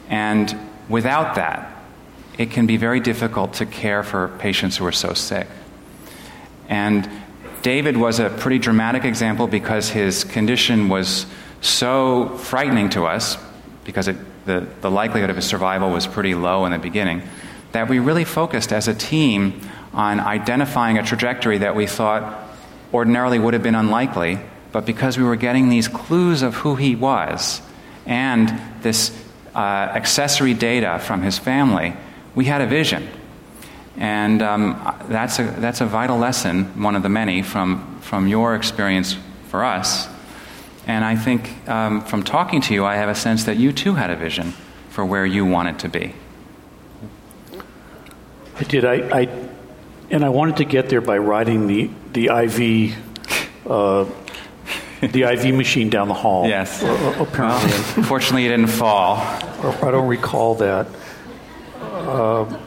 And 0.09 0.55
without 0.87 1.35
that, 1.35 1.73
it 2.37 2.51
can 2.51 2.67
be 2.67 2.77
very 2.77 2.99
difficult 2.99 3.55
to 3.55 3.65
care 3.65 4.03
for 4.03 4.29
patients 4.39 4.77
who 4.77 4.85
are 4.85 4.91
so 4.91 5.13
sick. 5.13 5.47
And 6.67 7.09
David 7.61 7.97
was 7.97 8.19
a 8.19 8.29
pretty 8.29 8.59
dramatic 8.59 9.05
example 9.05 9.47
because 9.47 9.89
his 9.89 10.23
condition 10.23 10.89
was 10.89 11.25
so 11.61 12.37
frightening 12.37 12.89
to 12.91 13.05
us, 13.05 13.37
because 13.83 14.07
it, 14.07 14.17
the, 14.45 14.67
the 14.81 14.91
likelihood 14.91 15.29
of 15.29 15.35
his 15.35 15.45
survival 15.45 15.91
was 15.91 16.07
pretty 16.07 16.35
low 16.35 16.65
in 16.65 16.71
the 16.71 16.79
beginning, 16.79 17.23
that 17.71 17.89
we 17.89 17.99
really 17.99 18.25
focused 18.25 18.71
as 18.71 18.87
a 18.87 18.93
team 18.93 19.61
on 19.93 20.19
identifying 20.19 20.97
a 20.97 21.03
trajectory 21.03 21.59
that 21.59 21.75
we 21.75 21.87
thought 21.87 22.47
ordinarily 22.93 23.39
would 23.39 23.53
have 23.53 23.63
been 23.63 23.75
unlikely, 23.75 24.39
but 24.71 24.85
because 24.85 25.17
we 25.17 25.23
were 25.23 25.35
getting 25.35 25.69
these 25.69 25.87
clues 25.87 26.41
of 26.41 26.55
who 26.55 26.75
he 26.75 26.95
was 26.95 27.61
and 28.05 28.61
this 28.81 29.11
uh, 29.55 29.57
accessory 29.57 30.53
data 30.53 30.99
from 30.99 31.21
his 31.21 31.37
family, 31.37 31.95
we 32.35 32.45
had 32.45 32.61
a 32.61 32.67
vision. 32.67 33.07
And 33.97 34.41
um, 34.41 34.95
that's, 35.09 35.39
a, 35.39 35.43
that's 35.43 35.81
a 35.81 35.85
vital 35.85 36.17
lesson, 36.17 36.81
one 36.81 36.95
of 36.95 37.03
the 37.03 37.09
many, 37.09 37.41
from, 37.41 37.99
from 38.01 38.27
your 38.27 38.55
experience 38.55 39.17
for 39.47 39.65
us. 39.65 40.07
And 40.85 41.03
I 41.03 41.15
think 41.15 41.67
um, 41.67 42.01
from 42.01 42.23
talking 42.23 42.61
to 42.61 42.73
you, 42.73 42.85
I 42.85 42.95
have 42.95 43.09
a 43.09 43.15
sense 43.15 43.43
that 43.45 43.57
you 43.57 43.73
too 43.73 43.95
had 43.95 44.09
a 44.09 44.15
vision 44.15 44.53
for 44.89 45.05
where 45.05 45.25
you 45.25 45.45
wanted 45.45 45.79
to 45.79 45.89
be. 45.89 46.13
I 48.59 48.63
did. 48.63 48.85
I, 48.85 48.93
I 48.93 49.49
and 50.09 50.23
I 50.23 50.29
wanted 50.29 50.57
to 50.57 50.65
get 50.65 50.89
there 50.89 51.01
by 51.01 51.17
riding 51.17 51.67
the 51.67 51.91
the 52.13 52.27
IV 52.27 52.95
uh, 53.67 54.05
the 55.01 55.23
IV 55.23 55.53
machine 55.53 55.89
down 55.89 56.07
the 56.07 56.13
hall. 56.13 56.47
Yes. 56.47 56.81
Uh, 56.81 57.17
apparently, 57.19 57.69
well, 57.71 58.07
fortunately, 58.07 58.43
you 58.43 58.49
didn't 58.49 58.67
fall. 58.67 59.17
I 59.17 59.91
don't 59.91 60.07
recall 60.07 60.55
that. 60.55 60.87
Uh, 61.79 62.57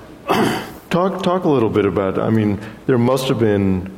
Talk, 0.91 1.23
talk 1.23 1.45
a 1.45 1.49
little 1.49 1.71
bit 1.71 1.87
about, 1.87 2.19
I 2.19 2.31
mean, 2.31 2.61
there 2.87 2.99
must 2.99 3.29
have 3.29 3.39
been 3.39 3.97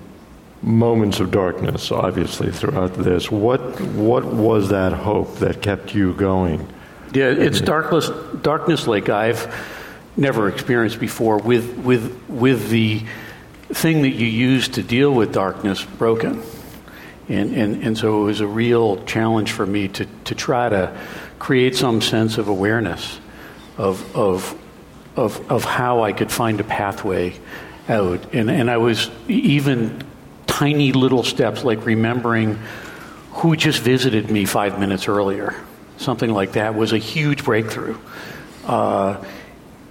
moments 0.61 1.20
of 1.20 1.30
darkness, 1.30 1.90
obviously, 1.90 2.52
throughout 2.52 2.94
this. 2.94 3.30
What, 3.30 3.80
what 3.80 4.25
was 4.25 4.68
that 4.68 4.92
hope 4.92 5.37
that 5.37 5.62
kept 5.62 5.94
you 5.94 6.12
going? 6.12 6.68
Yeah, 7.14 7.30
it's 7.30 7.61
darkness, 7.61 8.11
darkness 8.42 8.87
like 8.87 9.08
I've 9.08 9.52
never 10.16 10.49
experienced 10.49 11.00
before 11.00 11.38
with, 11.38 11.78
with, 11.78 12.14
with 12.28 12.68
the 12.68 13.02
thing 13.70 14.02
that 14.02 14.11
you 14.11 14.26
use 14.26 14.68
to 14.68 14.82
deal 14.82 15.12
with 15.12 15.32
darkness 15.32 15.82
broken. 15.82 16.42
And, 17.28 17.54
and, 17.54 17.82
and 17.82 17.96
so 17.99 18.22
it 18.22 18.25
was 18.26 18.40
a 18.40 18.46
real 18.46 19.02
challenge 19.04 19.52
for 19.52 19.64
me 19.64 19.88
to, 19.88 20.06
to 20.25 20.34
try 20.34 20.68
to 20.68 20.99
create 21.38 21.75
some 21.75 22.02
sense 22.02 22.37
of 22.37 22.49
awareness 22.49 23.18
of, 23.78 24.14
of 24.14 24.58
of, 25.16 25.50
of 25.50 25.64
how 25.64 26.02
I 26.02 26.12
could 26.12 26.31
find 26.31 26.61
a 26.61 26.64
pathway 26.64 27.35
out. 27.88 28.35
And, 28.35 28.50
and 28.50 28.71
I 28.71 28.78
was 28.78 29.11
even 29.28 30.02
tiny 30.47 30.92
little 30.92 31.23
steps 31.23 31.64
like 31.64 31.85
remembering 31.85 32.59
who 33.33 33.57
just 33.57 33.81
visited 33.81 34.31
me 34.31 34.45
five 34.45 34.78
minutes 34.78 35.09
earlier. 35.09 35.54
Something 35.97 36.31
like 36.31 36.52
that 36.52 36.75
was 36.75 36.92
a 36.92 36.99
huge 36.99 37.45
breakthrough. 37.45 37.97
Uh, 38.64 39.23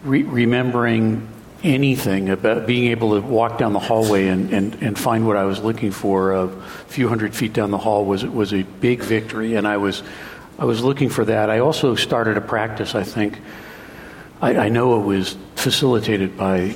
re- 0.03 0.23
remembering 0.23 1.27
anything 1.63 2.29
about 2.29 2.65
being 2.65 2.91
able 2.91 3.19
to 3.19 3.27
walk 3.27 3.57
down 3.57 3.73
the 3.73 3.79
hallway 3.79 4.27
and, 4.27 4.51
and, 4.51 4.75
and 4.81 4.97
find 4.97 5.27
what 5.27 5.37
I 5.37 5.43
was 5.43 5.59
looking 5.59 5.91
for 5.91 6.31
a 6.31 6.47
few 6.87 7.07
hundred 7.07 7.35
feet 7.35 7.53
down 7.53 7.69
the 7.71 7.77
hall 7.77 8.05
was, 8.05 8.25
was 8.25 8.53
a 8.53 8.63
big 8.63 9.03
victory. 9.03 9.55
And 9.55 9.67
I 9.67 9.77
was, 9.77 10.01
I 10.57 10.65
was 10.65 10.83
looking 10.83 11.09
for 11.09 11.25
that. 11.25 11.49
I 11.49 11.59
also 11.59 11.95
started 11.95 12.37
a 12.37 12.41
practice, 12.41 12.95
I 12.95 13.03
think, 13.03 13.39
I, 14.41 14.55
I 14.55 14.69
know 14.69 14.99
it 14.99 15.05
was 15.05 15.37
facilitated 15.55 16.37
by 16.37 16.75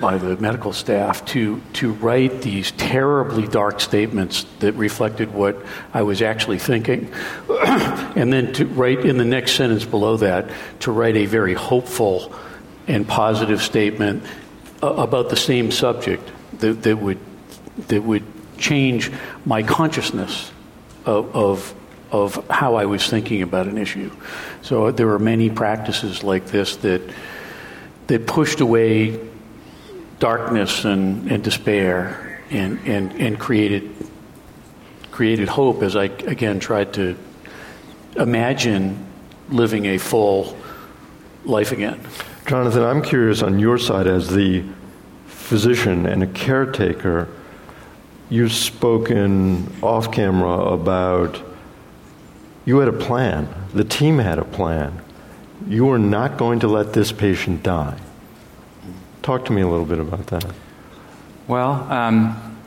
by 0.00 0.16
the 0.16 0.36
medical 0.36 0.72
staff 0.72 1.24
to 1.26 1.60
to 1.74 1.92
write 1.92 2.42
these 2.42 2.70
terribly 2.72 3.46
dark 3.46 3.80
statements 3.80 4.44
that 4.60 4.72
reflected 4.74 5.32
what 5.32 5.56
I 5.92 6.02
was 6.02 6.22
actually 6.22 6.58
thinking, 6.58 7.12
and 7.48 8.32
then 8.32 8.52
to 8.54 8.66
write 8.66 9.00
in 9.00 9.16
the 9.16 9.24
next 9.24 9.52
sentence 9.52 9.84
below 9.84 10.16
that 10.18 10.50
to 10.80 10.92
write 10.92 11.16
a 11.16 11.26
very 11.26 11.54
hopeful 11.54 12.32
and 12.86 13.06
positive 13.06 13.62
statement 13.62 14.24
about 14.82 15.28
the 15.30 15.36
same 15.36 15.70
subject 15.70 16.30
that, 16.60 16.82
that 16.82 16.96
would 16.96 17.18
that 17.88 18.02
would 18.02 18.24
change 18.58 19.10
my 19.44 19.62
consciousness 19.62 20.50
of, 21.04 21.34
of 21.34 21.74
of 22.10 22.46
how 22.48 22.76
I 22.76 22.86
was 22.86 23.08
thinking 23.08 23.42
about 23.42 23.66
an 23.66 23.78
issue. 23.78 24.10
So 24.62 24.90
there 24.90 25.06
were 25.06 25.18
many 25.18 25.50
practices 25.50 26.22
like 26.22 26.46
this 26.46 26.76
that 26.76 27.02
that 28.08 28.26
pushed 28.26 28.60
away 28.60 29.20
darkness 30.18 30.84
and, 30.84 31.30
and 31.30 31.44
despair 31.44 32.42
and, 32.50 32.78
and, 32.86 33.12
and 33.12 33.38
created 33.38 33.94
created 35.10 35.48
hope 35.48 35.82
as 35.82 35.96
I 35.96 36.04
again 36.04 36.60
tried 36.60 36.92
to 36.94 37.16
imagine 38.16 39.06
living 39.50 39.86
a 39.86 39.98
full 39.98 40.56
life 41.44 41.72
again. 41.72 42.00
Jonathan, 42.46 42.82
I'm 42.82 43.02
curious 43.02 43.42
on 43.42 43.58
your 43.58 43.78
side 43.78 44.06
as 44.06 44.28
the 44.28 44.64
physician 45.26 46.06
and 46.06 46.22
a 46.22 46.26
caretaker. 46.26 47.28
You've 48.30 48.52
spoken 48.52 49.72
off 49.82 50.12
camera 50.12 50.58
about 50.72 51.42
you 52.68 52.80
had 52.80 52.88
a 52.88 52.92
plan, 52.92 53.48
the 53.72 53.82
team 53.82 54.18
had 54.18 54.38
a 54.38 54.44
plan. 54.44 55.00
You 55.66 55.86
were 55.86 55.98
not 55.98 56.36
going 56.36 56.60
to 56.60 56.68
let 56.68 56.92
this 56.92 57.12
patient 57.12 57.62
die. 57.62 57.98
Talk 59.22 59.46
to 59.46 59.54
me 59.54 59.62
a 59.62 59.66
little 59.66 59.86
bit 59.86 59.98
about 59.98 60.26
that. 60.26 60.44
Well, 61.46 61.70
um, 61.90 62.58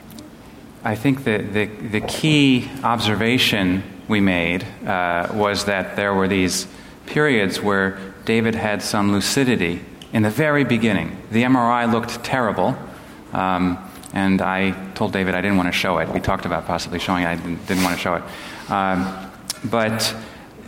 I 0.83 0.95
think 0.95 1.23
that 1.25 1.53
the, 1.53 1.65
the 1.65 2.01
key 2.01 2.67
observation 2.83 3.83
we 4.07 4.19
made 4.21 4.63
uh, 4.87 5.27
was 5.35 5.65
that 5.65 5.95
there 5.95 6.15
were 6.15 6.27
these 6.27 6.65
periods 7.05 7.61
where 7.61 7.99
David 8.25 8.55
had 8.55 8.81
some 8.81 9.11
lucidity 9.11 9.81
in 10.13 10.23
the 10.23 10.31
very 10.31 10.63
beginning. 10.63 11.15
The 11.29 11.43
MRI 11.43 11.91
looked 11.91 12.23
terrible, 12.23 12.75
um, 13.33 13.77
and 14.13 14.41
I 14.41 14.71
told 14.95 15.13
David 15.13 15.35
I 15.35 15.41
didn't 15.41 15.57
want 15.57 15.71
to 15.71 15.77
show 15.77 15.99
it. 15.99 16.09
We 16.09 16.21
talked 16.21 16.47
about 16.47 16.65
possibly 16.65 16.97
showing 16.97 17.21
it, 17.23 17.27
I 17.27 17.35
didn't, 17.35 17.67
didn't 17.67 17.83
want 17.83 17.95
to 17.95 18.01
show 18.01 18.15
it. 18.15 18.23
Um, 18.71 19.30
but 19.63 20.15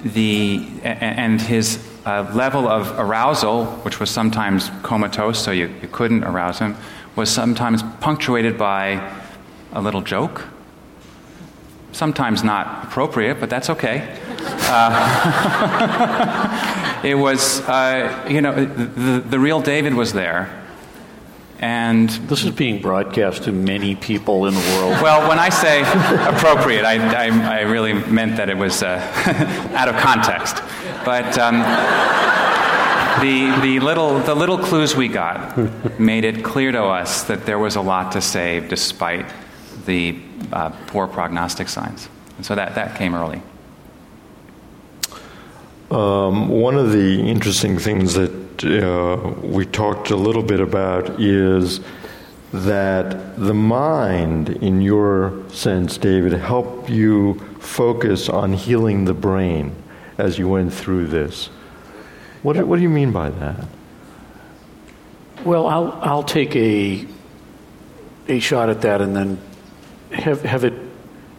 the, 0.03 0.65
and 0.83 1.41
his 1.41 1.79
uh, 2.05 2.29
level 2.33 2.67
of 2.67 2.99
arousal, 2.99 3.65
which 3.83 3.99
was 3.99 4.09
sometimes 4.09 4.69
comatose, 4.81 5.43
so 5.43 5.51
you, 5.51 5.67
you 5.81 5.87
couldn't 5.87 6.23
arouse 6.23 6.59
him, 6.59 6.75
was 7.15 7.29
sometimes 7.29 7.83
punctuated 8.01 8.57
by 8.57 9.13
a 9.71 9.81
little 9.81 10.01
joke. 10.01 10.45
Sometimes 11.91 12.43
not 12.43 12.85
appropriate, 12.85 13.39
but 13.39 13.49
that's 13.49 13.69
okay. 13.69 14.17
Uh, 14.41 15.01
it 17.03 17.15
was, 17.15 17.61
uh, 17.61 18.27
you 18.29 18.41
know, 18.41 18.65
the, 18.65 19.19
the 19.19 19.39
real 19.39 19.61
David 19.61 19.93
was 19.93 20.13
there. 20.13 20.62
And 21.63 22.09
this 22.09 22.43
is 22.43 22.51
being 22.51 22.81
broadcast 22.81 23.43
to 23.43 23.53
many 23.53 23.95
people 23.95 24.47
in 24.47 24.53
the 24.53 24.59
world. 24.59 25.01
Well, 25.01 25.29
when 25.29 25.39
I 25.39 25.47
say 25.47 25.79
appropriate, 25.79 26.83
I, 26.83 27.27
I, 27.27 27.59
I 27.59 27.61
really 27.61 27.93
meant 27.93 28.35
that 28.35 28.49
it 28.49 28.57
was 28.57 28.83
uh, 28.83 28.99
out 29.73 29.87
of 29.87 29.95
context. 29.95 30.57
But 31.05 31.37
um, 31.37 31.59
the, 33.21 33.61
the, 33.61 33.79
little, 33.79 34.19
the 34.19 34.35
little 34.35 34.57
clues 34.57 34.93
we 34.93 35.07
got 35.07 35.57
made 35.97 36.25
it 36.25 36.43
clear 36.43 36.73
to 36.73 36.83
us 36.83 37.23
that 37.23 37.45
there 37.45 37.59
was 37.59 37.77
a 37.77 37.81
lot 37.81 38.11
to 38.11 38.19
save 38.19 38.67
despite 38.67 39.25
the 39.85 40.19
uh, 40.51 40.71
poor 40.87 41.07
prognostic 41.07 41.69
signs. 41.69 42.09
And 42.35 42.45
so 42.45 42.55
that, 42.55 42.75
that 42.75 42.97
came 42.97 43.15
early. 43.15 43.41
Um, 45.89 46.49
one 46.49 46.75
of 46.75 46.91
the 46.91 47.21
interesting 47.21 47.79
things 47.79 48.15
that 48.15 48.42
uh, 48.61 49.33
we 49.41 49.65
talked 49.65 50.11
a 50.11 50.15
little 50.15 50.43
bit 50.43 50.59
about 50.59 51.19
is 51.19 51.79
that 52.51 53.37
the 53.37 53.53
mind, 53.53 54.49
in 54.49 54.81
your 54.81 55.43
sense, 55.49 55.97
David, 55.97 56.33
helped 56.33 56.89
you 56.89 57.39
focus 57.59 58.29
on 58.29 58.53
healing 58.53 59.05
the 59.05 59.13
brain 59.13 59.75
as 60.17 60.37
you 60.37 60.47
went 60.47 60.73
through 60.73 61.07
this. 61.07 61.49
What, 62.43 62.57
what 62.67 62.75
do 62.75 62.81
you 62.81 62.89
mean 62.89 63.11
by 63.11 63.29
that? 63.29 63.65
Well, 65.43 65.67
I'll, 65.67 65.91
I'll 66.01 66.23
take 66.23 66.55
a, 66.55 67.07
a 68.27 68.39
shot 68.39 68.69
at 68.69 68.81
that 68.81 69.01
and 69.01 69.15
then 69.15 69.41
have, 70.11 70.43
have 70.43 70.63
it, 70.63 70.73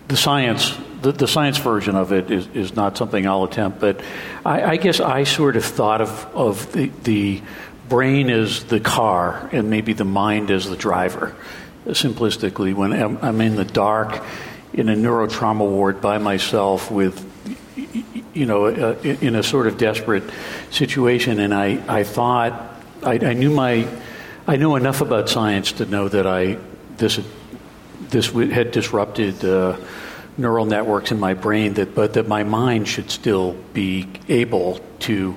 the 0.09 0.16
science 0.16 0.77
the, 1.04 1.12
the 1.12 1.28
science 1.28 1.58
version 1.58 1.96
of 1.96 2.12
it 2.12 2.30
is, 2.30 2.46
is 2.48 2.74
not 2.74 2.96
something 2.96 3.26
I'll 3.26 3.44
attempt, 3.44 3.78
but 3.78 4.00
I, 4.44 4.62
I 4.62 4.76
guess 4.76 5.00
I 5.00 5.24
sort 5.24 5.56
of 5.56 5.64
thought 5.64 6.00
of, 6.00 6.10
of 6.34 6.72
the, 6.72 6.90
the 7.02 7.42
brain 7.90 8.30
as 8.30 8.64
the 8.64 8.80
car 8.80 9.50
and 9.52 9.68
maybe 9.68 9.92
the 9.92 10.06
mind 10.06 10.50
as 10.50 10.68
the 10.68 10.76
driver, 10.76 11.36
simplistically. 11.86 12.74
When 12.74 12.94
I'm, 12.94 13.18
I'm 13.20 13.40
in 13.42 13.54
the 13.54 13.66
dark 13.66 14.24
in 14.72 14.88
a 14.88 14.94
neurotrauma 14.94 15.68
ward 15.68 16.00
by 16.00 16.16
myself 16.16 16.90
with, 16.90 17.22
you 18.32 18.46
know, 18.46 18.64
uh, 18.66 18.98
in 19.02 19.36
a 19.36 19.42
sort 19.42 19.66
of 19.66 19.76
desperate 19.76 20.24
situation, 20.70 21.38
and 21.38 21.52
I, 21.52 21.84
I 21.86 22.04
thought, 22.04 22.52
I, 23.02 23.12
I 23.12 23.34
knew 23.34 23.50
my, 23.50 23.86
I 24.46 24.56
knew 24.56 24.74
enough 24.76 25.02
about 25.02 25.28
science 25.28 25.72
to 25.72 25.84
know 25.84 26.08
that 26.08 26.26
I, 26.26 26.56
this, 26.96 27.20
this 28.08 28.30
had 28.30 28.70
disrupted. 28.70 29.44
Uh, 29.44 29.76
neural 30.37 30.66
networks 30.66 31.12
in 31.12 31.20
my 31.20 31.35
brain 31.35 31.75
that 31.75 31.94
but 31.94 32.14
that 32.14 32.27
my 32.27 32.42
mind 32.42 32.88
should 32.88 33.11
still 33.11 33.53
be 33.73 34.09
able 34.29 34.81
to 35.01 35.35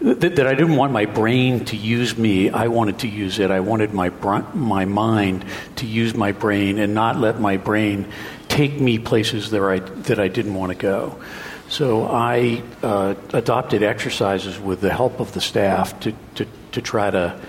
that, 0.00 0.36
that, 0.36 0.46
I 0.46 0.54
didn't 0.54 0.76
want 0.76 0.92
my 0.92 1.06
brain 1.06 1.64
to 1.66 1.76
use 1.76 2.16
me. 2.16 2.50
I 2.50 2.68
wanted 2.68 3.00
to 3.00 3.08
use 3.08 3.40
it. 3.40 3.50
I 3.50 3.58
wanted 3.58 3.92
my 3.92 4.10
my 4.54 4.84
mind 4.84 5.44
to 5.76 5.86
use 5.86 6.14
my 6.14 6.30
brain 6.30 6.78
and 6.78 6.94
not 6.94 7.18
let 7.18 7.40
my 7.40 7.56
brain 7.56 8.06
take 8.48 8.78
me 8.78 9.00
places 9.00 9.50
that 9.50 9.62
I 9.62 9.80
that 9.80 10.20
I 10.20 10.28
didn't 10.28 10.54
want 10.54 10.70
to 10.70 10.78
go. 10.78 11.20
So 11.68 12.06
I 12.06 12.62
uh, 12.82 13.16
adopted 13.32 13.82
exercises 13.82 14.58
with 14.58 14.80
the 14.80 14.92
help 14.92 15.18
of 15.18 15.32
the 15.32 15.40
staff 15.40 15.98
to 16.00 16.14
to, 16.36 16.46
to 16.72 16.80
try 16.80 17.10
to 17.10 17.40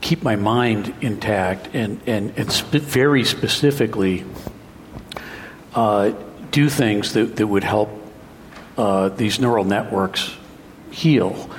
keep 0.00 0.24
my 0.24 0.34
mind 0.34 0.92
intact 1.00 1.68
and 1.74 2.00
and, 2.08 2.32
and 2.36 2.50
sp- 2.50 2.82
very 2.82 3.24
specifically 3.24 4.24
uh, 5.74 6.12
do 6.50 6.68
things 6.68 7.12
that, 7.12 7.36
that 7.36 7.46
would 7.46 7.64
help 7.64 7.90
uh, 8.76 9.08
these 9.10 9.40
neural 9.40 9.64
networks 9.64 10.34
heal. 10.90 11.50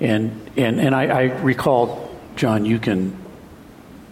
And, 0.00 0.50
and, 0.56 0.80
and 0.80 0.94
I, 0.94 1.06
I 1.06 1.22
recall, 1.42 2.14
John, 2.36 2.64
you 2.64 2.78
can, 2.78 3.16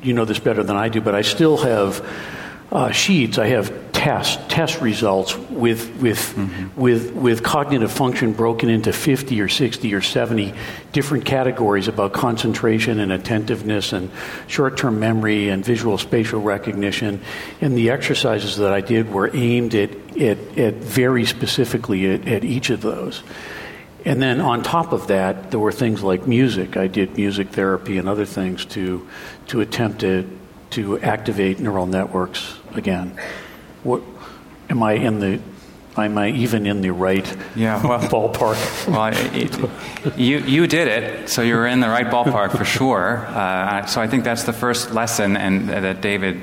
you 0.03 0.13
know 0.13 0.25
this 0.25 0.39
better 0.39 0.63
than 0.63 0.77
I 0.77 0.89
do, 0.89 1.01
but 1.01 1.15
I 1.15 1.23
still 1.23 1.59
have 1.59 2.07
uh, 2.73 2.91
sheets. 2.91 3.39
I 3.39 3.49
have 3.49 3.86
test 4.07 4.49
test 4.49 4.81
results 4.81 5.37
with 5.37 5.91
with 6.01 6.33
mm-hmm. 6.37 6.81
with 6.81 7.13
with 7.15 7.43
cognitive 7.43 7.91
function 7.91 8.33
broken 8.33 8.69
into 8.69 8.93
50 8.93 9.41
or 9.41 9.49
60 9.49 9.93
or 9.93 10.01
70 10.01 10.55
different 10.93 11.25
categories 11.25 11.89
about 11.89 12.13
concentration 12.13 13.01
and 13.01 13.11
attentiveness 13.11 13.93
and 13.93 14.13
short-term 14.47 15.01
memory 15.01 15.49
and 15.49 15.65
visual 15.65 15.99
spatial 15.99 16.41
recognition. 16.41 17.21
And 17.61 17.77
the 17.77 17.91
exercises 17.91 18.59
that 18.59 18.73
I 18.73 18.81
did 18.81 19.13
were 19.13 19.29
aimed 19.35 19.75
at 19.75 19.91
at, 20.17 20.39
at 20.57 20.75
very 20.75 21.27
specifically 21.27 22.09
at, 22.15 22.29
at 22.29 22.45
each 22.45 22.71
of 22.71 22.83
those. 22.83 23.25
And 24.05 24.23
then 24.23 24.41
on 24.41 24.63
top 24.63 24.93
of 24.93 25.09
that 25.09 25.51
there 25.51 25.59
were 25.59 25.73
things 25.73 26.05
like 26.05 26.29
music. 26.29 26.77
I 26.77 26.87
did 26.87 27.17
music 27.17 27.49
therapy 27.49 27.99
and 27.99 28.09
other 28.09 28.25
things 28.25 28.67
to 28.67 29.09
to 29.49 29.63
attempt 29.63 30.03
to 30.03 30.31
to 30.71 31.01
activate 31.01 31.59
neural 31.59 31.87
networks 31.87 32.55
again 32.73 33.19
what, 33.87 34.03
am 34.69 34.83
I 34.83 34.93
in 34.93 35.21
the 35.21 35.41
am 35.97 36.19
I 36.19 36.31
even 36.31 36.67
in 36.67 36.83
the 36.83 36.91
right 36.91 37.37
yeah, 37.55 37.83
well, 37.87 38.01
ballpark? 38.31 38.89
Well, 38.89 39.13
it, 39.15 40.19
you, 40.19 40.39
you 40.39 40.67
did 40.67 40.89
it, 40.89 41.29
so 41.29 41.43
you're 41.43 41.67
in 41.67 41.81
the 41.81 41.89
right 41.89 42.07
ballpark 42.07 42.57
for 42.57 42.65
sure. 42.65 43.25
Uh, 43.29 43.87
so 43.87 44.01
I 44.01 44.07
think 44.07 44.25
that's 44.25 44.45
the 44.45 44.53
first 44.53 44.93
lesson, 44.93 45.37
and 45.37 45.71
uh, 45.71 45.81
that 45.81 46.01
David 46.01 46.41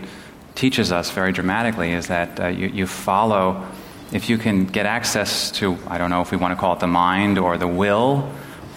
teaches 0.56 0.91
us 0.91 1.12
very 1.12 1.32
dramatically 1.32 1.91
is 1.91 2.08
that 2.08 2.39
uh, 2.39 2.47
you, 2.47 2.67
you 2.67 2.88
follow, 2.88 3.67
if 4.12 4.29
you 4.29 4.38
can 4.38 4.65
get 4.65 4.86
access 4.86 5.51
to, 5.51 5.77
I 5.88 5.97
don't 5.97 6.10
know 6.10 6.21
if 6.21 6.32
we 6.32 6.38
want 6.38 6.53
to 6.53 6.60
call 6.60 6.73
it 6.73 6.79
the 6.79 6.88
mind 6.88 7.38
or 7.38 7.58
the 7.58 7.67
will 7.67 8.32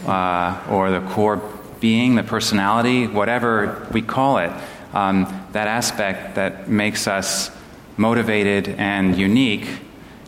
uh, 0.07 0.63
or 0.71 0.91
the 0.91 1.01
core 1.01 1.43
being, 1.81 2.15
the 2.15 2.23
personality, 2.23 3.07
whatever 3.07 3.87
we 3.93 4.03
call 4.03 4.39
it, 4.39 4.51
um, 4.95 5.47
that 5.53 5.69
aspect 5.69 6.37
that 6.37 6.69
makes 6.69 7.07
us 7.07 7.51
motivated 7.97 8.69
and 8.69 9.17
unique 9.17 9.69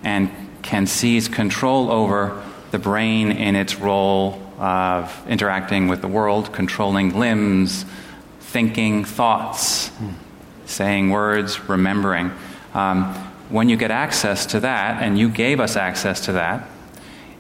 and 0.03 0.31
can 0.63 0.87
seize 0.87 1.29
control 1.29 1.91
over 1.91 2.43
the 2.71 2.79
brain 2.79 3.33
in 3.33 3.57
its 3.57 3.77
role 3.77 4.43
of 4.59 5.25
interacting 5.29 5.89
with 5.89 6.01
the 6.01 6.09
world, 6.09 6.53
controlling 6.53 7.19
limbs, 7.19 7.85
thinking 8.41 9.05
thoughts, 9.05 9.91
saying 10.67 11.11
words, 11.11 11.69
remembering. 11.69 12.33
Um, 12.75 13.15
when 13.49 13.69
you 13.69 13.77
get 13.77 13.91
access 13.91 14.45
to 14.47 14.61
that, 14.61 15.03
and 15.03 15.19
you 15.19 15.29
gave 15.29 15.61
us 15.61 15.77
access 15.77 16.25
to 16.27 16.33
that, 16.33 16.69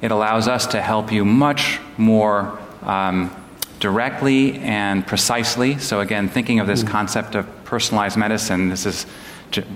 it 0.00 0.10
allows 0.10 0.48
us 0.48 0.66
to 0.68 0.80
help 0.80 1.12
you 1.12 1.24
much 1.24 1.80
more 1.98 2.58
um, 2.82 3.34
directly 3.80 4.58
and 4.58 5.06
precisely. 5.06 5.78
So, 5.78 6.00
again, 6.00 6.28
thinking 6.28 6.60
of 6.60 6.66
this 6.66 6.82
concept 6.82 7.34
of 7.34 7.46
personalized 7.64 8.16
medicine, 8.16 8.68
this 8.68 8.86
is, 8.86 9.06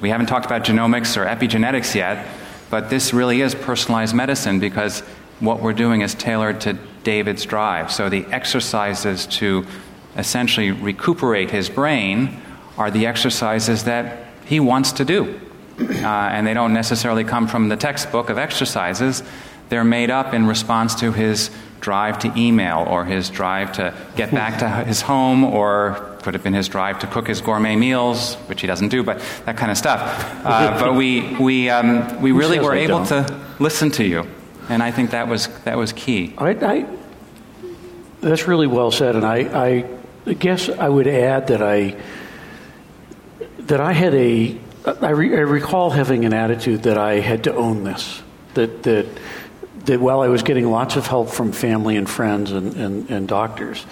we 0.01 0.11
haven't 0.11 0.27
talked 0.27 0.47
about 0.47 0.65
genomics 0.65 1.17
or 1.17 1.25
epigenetics 1.25 1.95
yet, 1.95 2.27
but 2.71 2.91
this 2.91 3.13
really 3.13 3.41
is 3.41 3.55
personalized 3.55 4.15
medicine 4.15 4.61
because 4.61 5.01
what 5.41 5.61
we're 5.61 5.73
doing 5.73 6.03
is 6.03 6.15
tailored 6.15 6.61
to 6.63 6.79
David's 7.05 7.45
drive. 7.45 7.91
So, 7.91 8.09
the 8.09 8.25
exercises 8.27 9.27
to 9.39 9.67
essentially 10.17 10.71
recuperate 10.71 11.51
his 11.51 11.69
brain 11.69 12.41
are 12.79 12.91
the 12.91 13.07
exercises 13.07 13.85
that 13.85 14.27
he 14.47 14.61
wants 14.61 14.93
to 14.93 15.05
do. 15.05 15.41
Uh, 15.81 16.07
and 16.07 16.47
they 16.47 16.55
don't 16.55 16.75
necessarily 16.75 17.25
come 17.25 17.49
from 17.49 17.69
the 17.69 17.77
textbook 17.77 18.31
of 18.31 18.39
exercises. 18.39 19.23
They're 19.69 19.85
made 19.85 20.11
up 20.11 20.35
in 20.35 20.47
response 20.47 20.95
to 20.97 21.13
his 21.13 21.51
drive 21.81 22.19
to 22.21 22.33
email 22.37 22.85
or 22.89 23.05
his 23.05 23.31
drive 23.31 23.73
to 23.73 23.95
get 24.17 24.31
back 24.31 24.59
to 24.61 24.69
his 24.87 25.03
home 25.03 25.45
or 25.45 26.12
could 26.23 26.35
have 26.35 26.43
been 26.43 26.55
his 26.55 26.69
drive 26.69 26.99
to 27.01 27.07
cook 27.07 27.27
his 27.27 27.41
gourmet 27.41 27.77
meals, 27.77 28.35
which 28.47 28.61
he 28.61 28.67
doesn't 28.67 28.89
do, 28.89 29.03
but 29.03 29.21
that 29.45 29.57
kind 29.57 29.71
of 29.71 29.77
stuff. 29.77 30.01
Uh, 30.45 30.79
but 30.81 30.95
we, 30.95 31.37
we, 31.37 31.69
um, 31.69 32.21
we 32.21 32.33
really 32.33 32.61
were 32.61 32.75
able 32.75 33.05
to 33.07 33.41
listen 33.59 33.91
to 33.93 34.05
you. 34.05 34.27
And 34.69 34.83
I 34.83 34.91
think 34.91 35.11
that 35.11 35.29
was, 35.29 35.49
that 35.65 35.77
was 35.77 35.93
key. 35.93 36.35
I, 36.39 36.51
I, 36.51 36.87
that's 38.21 38.47
really 38.47 38.67
well 38.67 38.91
said. 38.91 39.17
And 39.17 39.25
I, 39.25 39.85
I 40.27 40.33
guess 40.35 40.69
I 40.69 40.89
would 40.89 41.09
add 41.09 41.49
that 41.49 41.63
I, 41.63 41.97
that 43.59 43.81
I 43.81 43.93
had 43.93 44.15
a, 44.15 44.59
I, 45.01 45.11
re, 45.11 45.37
I 45.37 45.41
recall 45.41 45.91
having 45.91 46.25
an 46.25 46.33
attitude 46.33 46.85
that 46.85 46.99
I 46.99 47.21
had 47.21 47.45
to 47.45 47.55
own 47.55 47.85
this. 47.85 48.23
That, 48.55 48.83
that 48.83 49.07
that 49.87 50.01
while 50.01 50.21
I 50.21 50.29
was 50.29 50.43
getting 50.43 50.71
lots 50.71 50.97
of 50.97 51.07
help 51.07 51.31
from 51.31 51.53
family 51.53 51.97
and 51.97 52.09
friends 52.09 52.53
and, 52.53 52.75
and, 52.75 53.11
and 53.11 53.29
doctors, 53.29 53.85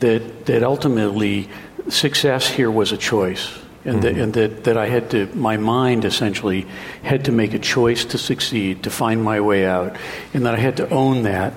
that, 0.00 0.46
that 0.46 0.62
ultimately 0.62 1.48
success 1.88 2.48
here 2.48 2.70
was 2.70 2.92
a 2.92 2.96
choice. 2.96 3.58
And, 3.84 3.96
mm-hmm. 3.96 4.00
that, 4.02 4.18
and 4.18 4.34
that, 4.34 4.64
that 4.64 4.76
I 4.76 4.88
had 4.88 5.10
to, 5.10 5.26
my 5.34 5.56
mind 5.56 6.04
essentially 6.04 6.66
had 7.02 7.26
to 7.26 7.32
make 7.32 7.54
a 7.54 7.58
choice 7.58 8.04
to 8.06 8.18
succeed, 8.18 8.82
to 8.82 8.90
find 8.90 9.22
my 9.22 9.40
way 9.40 9.64
out, 9.64 9.96
and 10.34 10.46
that 10.46 10.54
I 10.54 10.58
had 10.58 10.78
to 10.78 10.88
own 10.90 11.22
that. 11.22 11.52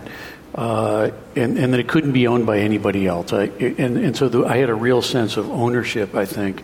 Uh, 0.54 1.12
and, 1.36 1.58
and 1.58 1.74
that 1.74 1.80
it 1.80 1.88
couldn't 1.88 2.12
be 2.12 2.28
owned 2.28 2.46
by 2.46 2.58
anybody 2.58 3.06
else. 3.06 3.32
I, 3.34 3.44
and, 3.44 3.98
and 3.98 4.18
so 4.18 4.28
the, 4.30 4.46
I 4.46 4.58
had 4.58 4.70
a 4.70 4.76
real 4.76 5.02
sense 5.02 5.38
of 5.38 5.50
ownership, 5.50 6.15
I 6.15 6.26
think, 6.26 6.63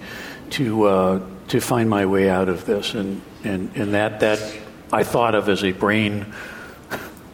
to, 0.51 0.84
uh, 0.84 1.19
to 1.49 1.62
find 1.62 1.88
my 1.88 2.08
way 2.08 2.28
out 2.28 2.49
of 2.49 2.65
this. 2.65 2.95
And, 2.95 3.21
and, 3.43 3.71
and 3.75 3.93
that, 3.93 4.21
that 4.21 4.58
I 4.91 5.04
thought 5.04 5.36
of 5.36 5.49
as 5.49 5.63
a 5.63 5.71
brain 5.71 6.34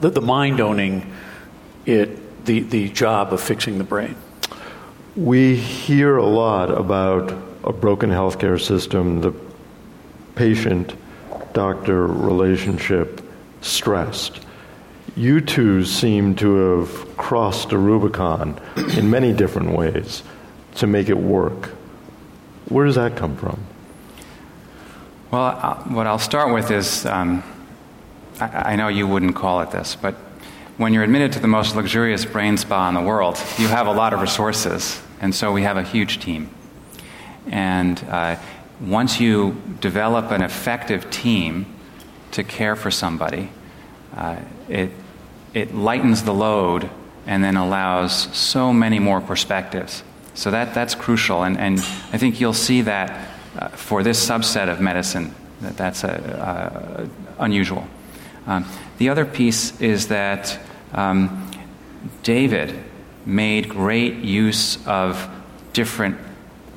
the, 0.02 0.10
the 0.10 0.22
mind 0.22 0.60
owning 0.60 1.14
it, 1.86 2.46
the, 2.46 2.62
the 2.62 2.90
job 2.90 3.32
of 3.32 3.42
fixing 3.42 3.78
the 3.78 3.84
brain. 3.84 4.16
We 5.16 5.58
hear 5.58 6.16
a 6.16 6.26
lot 6.26 6.72
about 6.72 7.34
a 7.66 7.74
broken 7.74 8.10
healthcare 8.10 8.60
system, 8.60 9.20
the 9.20 9.34
patient 10.36 10.96
doctor 11.54 12.08
relationship 12.08 13.22
stressed. 13.60 14.40
You 15.18 15.42
two 15.42 15.84
seem 15.84 16.36
to 16.36 16.56
have 16.56 17.18
crossed 17.18 17.74
a 17.74 17.78
Rubicon 17.78 18.58
in 18.96 19.10
many 19.10 19.34
different 19.34 19.72
ways 19.72 20.24
to 20.76 20.88
make 20.88 21.10
it 21.10 21.18
work. 21.18 21.72
Where 22.70 22.86
does 22.86 22.96
that 22.96 23.18
come 23.18 23.36
from? 23.36 23.60
Well, 25.30 25.44
uh, 25.44 25.76
what 25.90 26.08
I'll 26.08 26.20
start 26.20 26.54
with 26.54 26.72
is 26.72 27.06
um, 27.06 27.44
I, 28.40 28.74
I 28.74 28.76
know 28.78 28.88
you 28.88 29.08
wouldn't 29.08 29.36
call 29.36 29.60
it 29.62 29.72
this, 29.72 29.96
but 29.96 30.16
when 30.82 30.96
you're 30.96 31.04
admitted 31.04 31.32
to 31.34 31.40
the 31.40 31.48
most 31.48 31.76
luxurious 31.76 32.26
brain 32.26 32.58
spa 32.58 32.90
in 32.90 32.96
the 32.96 33.02
world, 33.02 33.38
you 33.60 33.68
have 33.68 33.86
a 33.86 33.92
lot 33.92 34.14
of 34.14 34.20
resources, 34.20 35.00
and 35.22 35.36
so 35.36 35.52
we 35.52 35.62
have 35.62 35.78
a 35.78 35.84
huge 35.84 36.20
team. 36.20 36.50
And 37.46 38.04
uh, 38.10 38.38
once 38.80 39.20
you 39.20 39.62
develop 39.80 40.32
an 40.32 40.42
effective 40.42 41.12
team 41.12 41.68
to 42.32 42.44
care 42.44 42.76
for 42.76 42.90
somebody, 42.90 43.52
uh, 44.18 44.38
it, 44.68 44.90
it 45.54 45.76
lightens 45.76 46.24
the 46.24 46.34
load 46.34 46.90
and 47.28 47.44
then 47.44 47.58
allows 47.58 48.36
so 48.36 48.74
many 48.74 48.98
more 48.98 49.22
perspectives. 49.22 50.02
So 50.34 50.50
that, 50.50 50.74
that's 50.74 50.96
crucial, 50.96 51.44
and, 51.44 51.60
and 51.60 51.78
I 52.12 52.18
think 52.18 52.42
you'll 52.42 52.54
see 52.54 52.82
that 52.82 53.30
uh, 53.56 53.68
for 53.68 54.02
this 54.02 54.28
subset 54.28 54.68
of 54.68 54.82
medicine, 54.82 55.36
that 55.62 55.78
that's 55.78 56.04
a, 56.04 57.08
unusual. 57.38 57.86
Um, 58.48 58.66
the 58.98 59.10
other 59.10 59.26
piece 59.26 59.80
is 59.80 60.08
that 60.08 60.60
um, 60.94 61.50
David 62.24 62.78
made 63.26 63.70
great 63.70 64.16
use 64.16 64.86
of 64.88 65.30
different 65.74 66.18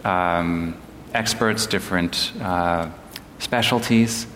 um, 0.05 0.77
experts, 1.13 1.67
different 1.67 2.33
uh, 2.41 2.91
specialties. 3.39 4.27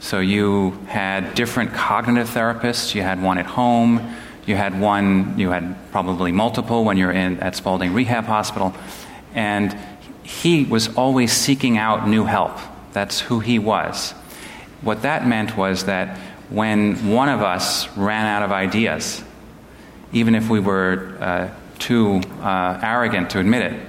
So 0.00 0.20
you 0.20 0.72
had 0.86 1.34
different 1.34 1.72
cognitive 1.72 2.30
therapists. 2.30 2.94
You 2.94 3.02
had 3.02 3.22
one 3.22 3.38
at 3.38 3.46
home. 3.46 4.14
You 4.46 4.56
had 4.56 4.80
one. 4.80 5.38
You 5.38 5.50
had 5.50 5.76
probably 5.90 6.32
multiple 6.32 6.84
when 6.84 6.96
you're 6.96 7.12
in 7.12 7.40
at 7.40 7.56
Spaulding 7.56 7.92
Rehab 7.92 8.24
Hospital, 8.24 8.74
and 9.34 9.76
he 10.22 10.64
was 10.64 10.94
always 10.94 11.32
seeking 11.32 11.78
out 11.78 12.08
new 12.08 12.24
help. 12.24 12.58
That's 12.92 13.20
who 13.20 13.40
he 13.40 13.58
was. 13.58 14.12
What 14.80 15.02
that 15.02 15.26
meant 15.26 15.56
was 15.56 15.84
that 15.84 16.18
when 16.50 17.10
one 17.10 17.28
of 17.28 17.42
us 17.42 17.88
ran 17.96 18.26
out 18.26 18.42
of 18.42 18.52
ideas, 18.52 19.22
even 20.12 20.34
if 20.34 20.48
we 20.48 20.60
were 20.60 21.16
uh, 21.20 21.48
too 21.78 22.20
uh, 22.40 22.80
arrogant 22.82 23.30
to 23.30 23.38
admit 23.38 23.72
it. 23.72 23.80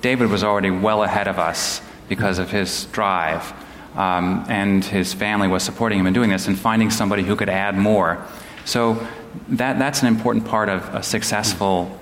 David 0.00 0.30
was 0.30 0.44
already 0.44 0.70
well 0.70 1.02
ahead 1.02 1.28
of 1.28 1.38
us 1.38 1.80
because 2.08 2.38
of 2.38 2.50
his 2.50 2.86
drive, 2.86 3.52
um, 3.96 4.44
and 4.48 4.84
his 4.84 5.12
family 5.12 5.48
was 5.48 5.62
supporting 5.62 5.98
him 5.98 6.06
in 6.06 6.14
doing 6.14 6.30
this 6.30 6.46
and 6.46 6.58
finding 6.58 6.90
somebody 6.90 7.22
who 7.22 7.36
could 7.36 7.48
add 7.48 7.76
more. 7.76 8.24
So 8.64 9.06
that, 9.48 9.78
that's 9.78 10.02
an 10.02 10.08
important 10.08 10.46
part 10.46 10.68
of 10.68 10.94
a 10.94 11.02
successful 11.02 11.98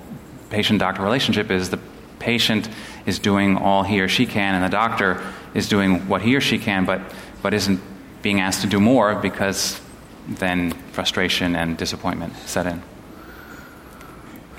patient-doctor 0.50 1.02
relationship 1.02 1.50
is 1.50 1.70
the 1.70 1.80
patient 2.18 2.68
is 3.06 3.18
doing 3.18 3.56
all 3.56 3.82
he 3.82 4.00
or 4.00 4.08
she 4.08 4.26
can, 4.26 4.54
and 4.54 4.64
the 4.64 4.68
doctor 4.68 5.20
is 5.54 5.68
doing 5.68 6.06
what 6.08 6.22
he 6.22 6.36
or 6.36 6.40
she 6.40 6.58
can, 6.58 6.84
but, 6.84 7.00
but 7.42 7.54
isn't 7.54 7.80
being 8.22 8.40
asked 8.40 8.62
to 8.62 8.66
do 8.66 8.80
more 8.80 9.14
because 9.16 9.80
then 10.28 10.72
frustration 10.92 11.56
and 11.56 11.76
disappointment 11.76 12.34
set 12.46 12.66
in. 12.66 12.82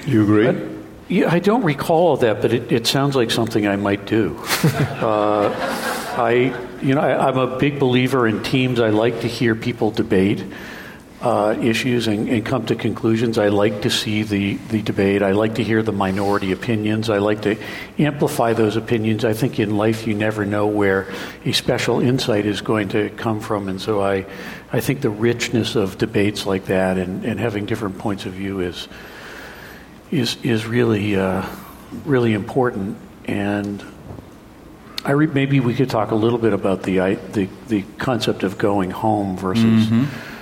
You 0.05 0.23
agree? 0.23 0.47
I, 0.47 0.77
yeah, 1.09 1.31
I 1.31 1.39
don't 1.39 1.63
recall 1.63 2.17
that, 2.17 2.41
but 2.41 2.53
it, 2.53 2.71
it 2.71 2.87
sounds 2.87 3.15
like 3.15 3.31
something 3.31 3.67
I 3.67 3.75
might 3.75 4.05
do. 4.05 4.37
uh, 5.01 5.53
I, 6.17 6.53
you 6.81 6.95
know, 6.95 7.01
I, 7.01 7.27
I'm 7.27 7.37
a 7.37 7.57
big 7.57 7.79
believer 7.79 8.27
in 8.27 8.43
teams. 8.43 8.79
I 8.79 8.89
like 8.89 9.21
to 9.21 9.27
hear 9.27 9.55
people 9.55 9.91
debate 9.91 10.43
uh, 11.21 11.57
issues 11.59 12.07
and, 12.07 12.29
and, 12.29 12.45
come 12.45 12.65
to 12.67 12.75
conclusions. 12.75 13.39
I 13.39 13.47
like 13.47 13.81
to 13.81 13.89
see 13.89 14.21
the, 14.21 14.55
the 14.69 14.83
debate. 14.83 15.23
I 15.23 15.31
like 15.31 15.55
to 15.55 15.63
hear 15.63 15.81
the 15.81 15.91
minority 15.91 16.51
opinions. 16.51 17.09
I 17.09 17.17
like 17.17 17.41
to 17.41 17.57
amplify 17.97 18.53
those 18.53 18.75
opinions. 18.75 19.25
I 19.25 19.33
think 19.33 19.59
in 19.59 19.77
life 19.77 20.05
you 20.05 20.13
never 20.13 20.45
know 20.45 20.67
where 20.67 21.11
a 21.43 21.53
special 21.53 22.01
insight 22.01 22.45
is 22.45 22.61
going 22.61 22.89
to 22.89 23.09
come 23.09 23.39
from. 23.39 23.67
And 23.67 23.81
so 23.81 23.99
I, 23.99 24.27
I 24.71 24.79
think 24.79 25.01
the 25.01 25.09
richness 25.09 25.75
of 25.75 25.97
debates 25.97 26.45
like 26.45 26.65
that 26.65 26.99
and, 26.99 27.25
and 27.25 27.39
having 27.39 27.65
different 27.65 27.97
points 27.97 28.27
of 28.27 28.33
view 28.33 28.59
is, 28.59 28.87
is, 30.11 30.37
is 30.43 30.67
really, 30.67 31.15
uh, 31.15 31.43
really 32.05 32.33
important. 32.33 32.95
And 33.25 33.83
I 35.03 35.13
re- 35.13 35.25
maybe 35.25 35.61
we 35.61 35.73
could 35.73 35.89
talk 35.89 36.11
a 36.11 36.15
little 36.15 36.39
bit 36.39 36.53
about 36.53 36.83
the, 36.83 37.15
the, 37.31 37.49
the 37.69 37.81
concept 37.97 38.43
of 38.43 38.59
going 38.59 38.91
home 38.91 39.35
versus. 39.35 39.87
Mm-hmm 39.87 40.35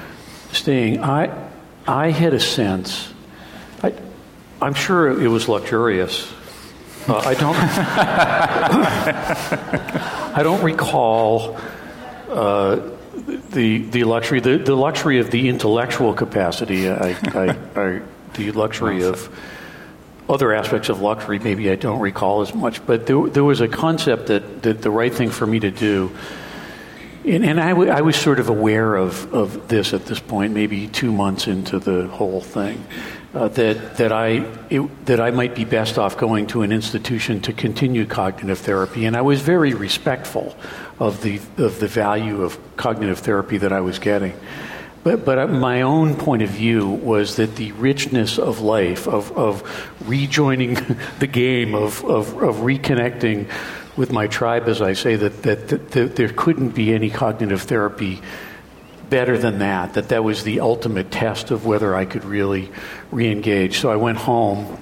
staying, 0.56 1.04
I, 1.04 1.50
I 1.88 2.12
had 2.12 2.34
a 2.34 2.40
sense, 2.40 3.12
I, 3.84 3.94
I'm 4.62 4.74
sure 4.74 5.22
it 5.22 5.28
was 5.28 5.48
luxurious. 5.48 6.32
Uh, 7.08 7.18
I 7.18 7.34
don't, 7.36 7.56
I 10.38 10.42
don't 10.42 10.64
recall 10.64 11.58
uh, 12.30 12.80
the 13.52 13.78
the 13.78 14.04
luxury, 14.04 14.40
the, 14.40 14.58
the 14.58 14.76
luxury 14.76 15.20
of 15.20 15.30
the 15.30 15.48
intellectual 15.48 16.14
capacity. 16.14 16.90
I, 16.90 17.12
I, 17.12 17.58
I, 17.76 18.02
the 18.34 18.52
luxury 18.52 19.04
of 19.04 19.30
other 20.28 20.54
aspects 20.54 20.90
of 20.90 21.02
luxury, 21.02 21.40
maybe 21.40 21.70
I 21.70 21.76
don't 21.76 22.00
recall 22.00 22.42
as 22.42 22.54
much. 22.54 22.86
But 22.86 23.06
there, 23.06 23.30
there 23.30 23.44
was 23.44 23.62
a 23.62 23.68
concept 23.68 24.28
that, 24.28 24.64
that 24.64 24.82
the 24.82 24.90
right 24.90 25.14
thing 25.14 25.30
for 25.30 25.46
me 25.46 25.60
to 25.60 25.72
do 25.72 26.16
and, 27.26 27.46
and 27.46 27.60
I, 27.60 27.70
w- 27.70 27.90
I 27.92 28.02
was 28.02 28.16
sort 28.16 28.40
of 28.40 28.50
aware 28.50 28.96
of, 28.96 29.34
of 29.34 29.68
this 29.68 29.94
at 29.94 30.06
this 30.06 30.20
point, 30.20 30.54
maybe 30.54 30.88
two 30.88 31.12
months 31.12 31.48
into 31.48 31.80
the 31.80 32.08
whole 32.08 32.42
thing. 32.42 32.86
uh, 33.36 33.50
that 33.50 33.98
that 33.98 34.12
I 34.12 34.48
it, 34.70 35.06
that 35.06 35.20
I 35.20 35.32
might 35.32 35.56
be 35.56 35.66
best 35.66 36.00
off 36.00 36.18
going 36.18 36.48
to 36.48 36.62
an 36.62 36.72
institution 36.72 37.42
to 37.42 37.54
continue 37.54 38.06
cognitive 38.06 38.60
therapy, 38.60 39.06
and 39.06 39.16
I 39.16 39.22
was 39.22 39.42
very 39.42 39.74
respectful 39.74 40.56
of 41.00 41.22
the 41.22 41.42
of 41.58 41.80
the 41.80 41.88
value 41.88 42.44
of 42.44 42.58
cognitive 42.78 43.20
therapy 43.20 43.58
that 43.58 43.74
I 43.74 43.82
was 43.82 44.00
getting. 44.00 44.34
But, 45.04 45.24
but 45.24 45.52
my 45.52 45.84
own 45.84 46.16
point 46.16 46.42
of 46.42 46.50
view 46.50 46.90
was 46.90 47.36
that 47.36 47.58
the 47.58 47.74
richness 47.74 48.40
of 48.40 48.62
life, 48.62 49.08
of, 49.08 49.32
of 49.38 49.62
rejoining 50.10 50.74
the 51.20 51.28
game, 51.28 51.76
of, 51.76 52.04
of, 52.04 52.36
of 52.42 52.56
reconnecting 52.56 53.48
with 53.98 54.12
my 54.12 54.28
tribe, 54.28 54.68
as 54.68 54.82
I 54.82 54.94
say, 54.94 55.16
that, 55.16 55.44
that, 55.44 55.68
that, 55.70 55.92
that 55.92 56.16
there 56.16 56.30
couldn't 56.30 56.70
be 56.70 56.94
any 56.94 57.10
cognitive 57.10 57.62
therapy 57.62 58.22
better 59.10 59.38
than 59.38 59.60
that, 59.60 59.94
that 59.94 60.10
that 60.10 60.24
was 60.24 60.44
the 60.44 60.60
ultimate 60.60 61.12
test 61.12 61.52
of 61.52 61.66
whether 61.66 61.96
I 61.96 62.06
could 62.06 62.26
really 62.26 62.72
re 63.12 63.32
engage. 63.32 63.80
So 63.80 63.90
I 63.90 63.96
went 63.96 64.18
home. 64.18 64.80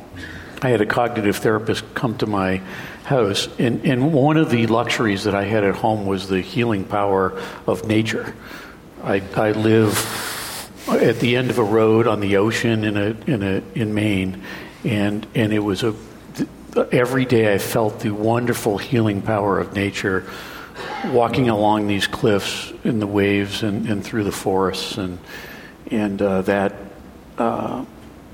I 0.62 0.70
had 0.70 0.82
a 0.82 0.86
cognitive 0.86 1.38
therapist 1.38 1.84
come 1.94 2.18
to 2.20 2.26
my 2.26 2.62
house, 3.04 3.50
and, 3.60 3.86
and 3.86 4.14
one 4.14 4.38
of 4.38 4.50
the 4.50 4.66
luxuries 4.68 5.26
that 5.26 5.36
I 5.36 5.44
had 5.44 5.66
at 5.66 5.76
home 5.76 6.06
was 6.06 6.30
the 6.30 6.40
healing 6.40 6.86
power 6.86 7.40
of 7.68 7.86
nature. 7.86 8.34
I, 9.04 9.22
I 9.36 9.52
live 9.52 10.88
at 10.88 11.20
the 11.20 11.36
end 11.36 11.50
of 11.50 11.60
a 11.60 11.64
road 11.64 12.08
on 12.08 12.22
the 12.22 12.38
ocean 12.38 12.86
in, 12.86 12.96
a, 12.96 13.16
in, 13.28 13.44
a, 13.44 13.62
in 13.76 13.94
Maine, 13.94 14.42
and, 14.86 15.28
and 15.36 15.52
it 15.52 15.60
was 15.60 15.84
a, 15.84 15.94
every 16.78 17.26
day 17.26 17.54
I 17.54 17.58
felt 17.58 18.00
the 18.00 18.12
wonderful 18.12 18.78
healing 18.78 19.22
power 19.22 19.60
of 19.60 19.74
nature 19.74 20.26
walking 21.06 21.50
along 21.50 21.88
these 21.88 22.08
cliffs 22.08 22.74
in 22.84 23.00
the 23.00 23.08
waves 23.08 23.64
and, 23.64 23.88
and 23.88 24.04
through 24.04 24.24
the 24.24 24.32
forests, 24.32 24.98
and 24.98 25.20
and 25.92 26.22
uh, 26.22 26.42
that 26.44 26.76
uh, 27.38 27.86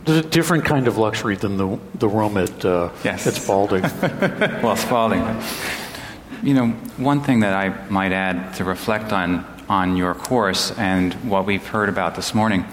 there's 0.05 0.25
a 0.25 0.29
different 0.29 0.65
kind 0.65 0.87
of 0.87 0.97
luxury 0.97 1.35
than 1.35 1.57
the 1.57 1.79
the 1.95 2.07
room 2.07 2.37
at 2.37 2.65
uh, 2.65 2.89
yes. 3.03 3.27
at 3.27 3.33
Spaulding. 3.33 3.81
well, 4.01 4.75
Spaulding. 4.75 5.23
You 6.41 6.53
know, 6.53 6.67
one 6.97 7.21
thing 7.21 7.41
that 7.41 7.53
I 7.53 7.89
might 7.89 8.13
add 8.13 8.55
to 8.55 8.63
reflect 8.63 9.11
on 9.11 9.45
on 9.67 9.97
your 9.97 10.15
course 10.15 10.71
and 10.77 11.13
what 11.29 11.45
we've 11.45 11.65
heard 11.65 11.89
about 11.89 12.15
this 12.15 12.33
morning. 12.33 12.65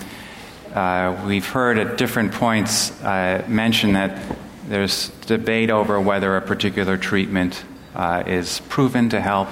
Uh, 0.72 1.24
we've 1.26 1.46
heard 1.46 1.78
at 1.78 1.96
different 1.96 2.32
points 2.32 2.90
uh, 3.02 3.42
mention 3.48 3.94
that 3.94 4.36
there's 4.68 5.08
debate 5.26 5.70
over 5.70 6.00
whether 6.00 6.36
a 6.36 6.42
particular 6.42 6.96
treatment 6.96 7.64
uh, 7.94 8.24
is 8.26 8.60
proven 8.68 9.08
to 9.10 9.20
help 9.20 9.48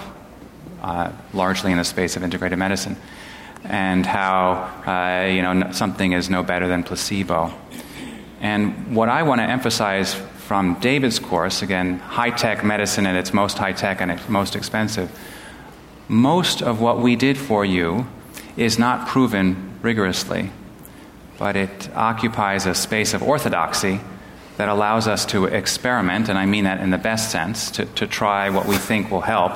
uh, 0.83 1.13
largely 1.33 1.73
in 1.73 1.79
the 1.79 1.85
space 1.85 2.17
of 2.17 2.23
integrated 2.23 2.59
medicine, 2.59 2.97
and 3.65 4.05
how 4.05 4.71
uh, 4.87 5.27
you 5.27 5.43
know 5.43 5.73
something 5.73 6.13
is 6.13 6.29
no 6.29 6.43
better 6.43 6.69
than 6.69 6.83
placebo. 6.83 7.53
And 8.41 8.95
what 8.95 9.09
I 9.09 9.23
want 9.23 9.41
to 9.41 9.45
emphasize 9.45 10.15
from 10.15 10.79
David's 10.81 11.19
course, 11.19 11.63
again, 11.63 11.99
high 12.01 12.31
tech 12.31 12.63
medicine 12.63 13.07
at 13.07 13.15
its 13.15 13.33
most 13.33 13.57
high 13.57 13.73
tech 13.73 14.03
and 14.03 14.11
its 14.11 14.29
most 14.29 14.55
expensive, 14.55 15.11
most 16.09 16.61
of 16.61 16.81
what 16.81 16.99
we 16.99 17.17
did 17.17 17.39
for 17.39 17.65
you 17.65 18.07
is 18.57 18.79
not 18.79 19.09
proven 19.09 19.79
rigorously, 19.81 20.51
but 21.39 21.57
it 21.57 21.89
occupies 21.95 22.67
a 22.67 22.75
space 22.75 23.15
of 23.15 23.23
orthodoxy 23.23 24.01
that 24.57 24.69
allows 24.69 25.09
us 25.09 25.27
to 25.27 25.47
experiment, 25.47 26.29
and 26.29 26.39
I 26.39 26.47
mean 26.47 26.65
that 26.65 26.81
in 26.81 26.91
the 26.91 26.99
best 26.99 27.31
sense, 27.31 27.71
to, 27.73 27.87
to 27.87 28.07
try 28.07 28.51
what 28.51 28.67
we 28.67 28.77
think 28.77 29.11
will 29.11 29.21
help. 29.21 29.53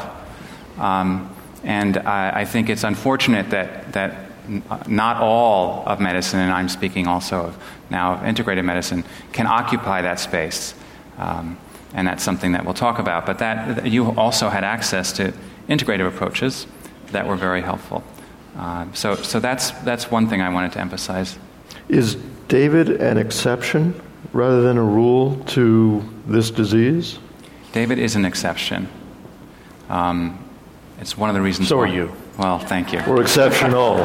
Um, 0.79 1.35
and 1.63 1.99
I, 1.99 2.41
I, 2.41 2.45
think 2.45 2.69
it's 2.69 2.85
unfortunate 2.85 3.51
that, 3.51 3.93
that 3.93 4.29
not 4.89 5.21
all 5.21 5.85
of 5.87 6.01
medicine, 6.01 6.41
and 6.41 6.53
I'm 6.53 6.69
speaking 6.69 7.07
also 7.07 7.47
of 7.47 7.65
now 7.91 8.15
of 8.15 8.25
integrated 8.25 8.65
medicine, 8.65 9.05
can 9.33 9.47
occupy 9.47 10.03
that 10.03 10.21
space. 10.21 10.75
Um, 11.17 11.59
and 11.95 12.07
that's 12.07 12.23
something 12.23 12.53
that 12.53 12.65
we'll 12.65 12.75
talk 12.75 12.99
about. 12.99 13.27
But 13.27 13.39
that 13.39 13.87
you 13.87 14.13
also 14.13 14.49
had 14.49 14.63
access 14.63 15.13
to 15.13 15.33
integrative 15.69 16.07
approaches 16.07 16.67
that 17.13 17.27
were 17.27 17.37
very 17.37 17.63
helpful. 17.63 18.05
Uh, 18.57 18.87
so, 18.93 19.15
so 19.15 19.41
that's, 19.41 19.71
that's 19.83 20.11
one 20.11 20.29
thing 20.29 20.43
I 20.43 20.53
wanted 20.53 20.73
to 20.73 20.81
emphasize. 20.81 21.39
Is 21.89 22.17
David 22.49 22.89
an 22.89 23.17
exception 23.17 24.01
rather 24.39 24.63
than 24.63 24.79
a 24.79 24.83
rule 24.83 25.37
to 25.47 26.03
this 26.27 26.51
disease? 26.51 27.19
David 27.73 27.99
is 27.99 28.15
an 28.15 28.25
exception. 28.25 28.89
Um, 29.89 30.39
it's 31.01 31.17
one 31.17 31.29
of 31.29 31.35
the 31.35 31.43
reasons. 31.43 31.69
So 31.69 31.79
why. 31.79 31.85
are 31.85 31.95
you. 31.95 32.13
Well, 32.39 32.61
thank 32.61 32.93
you. 32.93 33.03
We're 33.07 33.21
exceptional. 33.23 33.97
but 33.97 34.05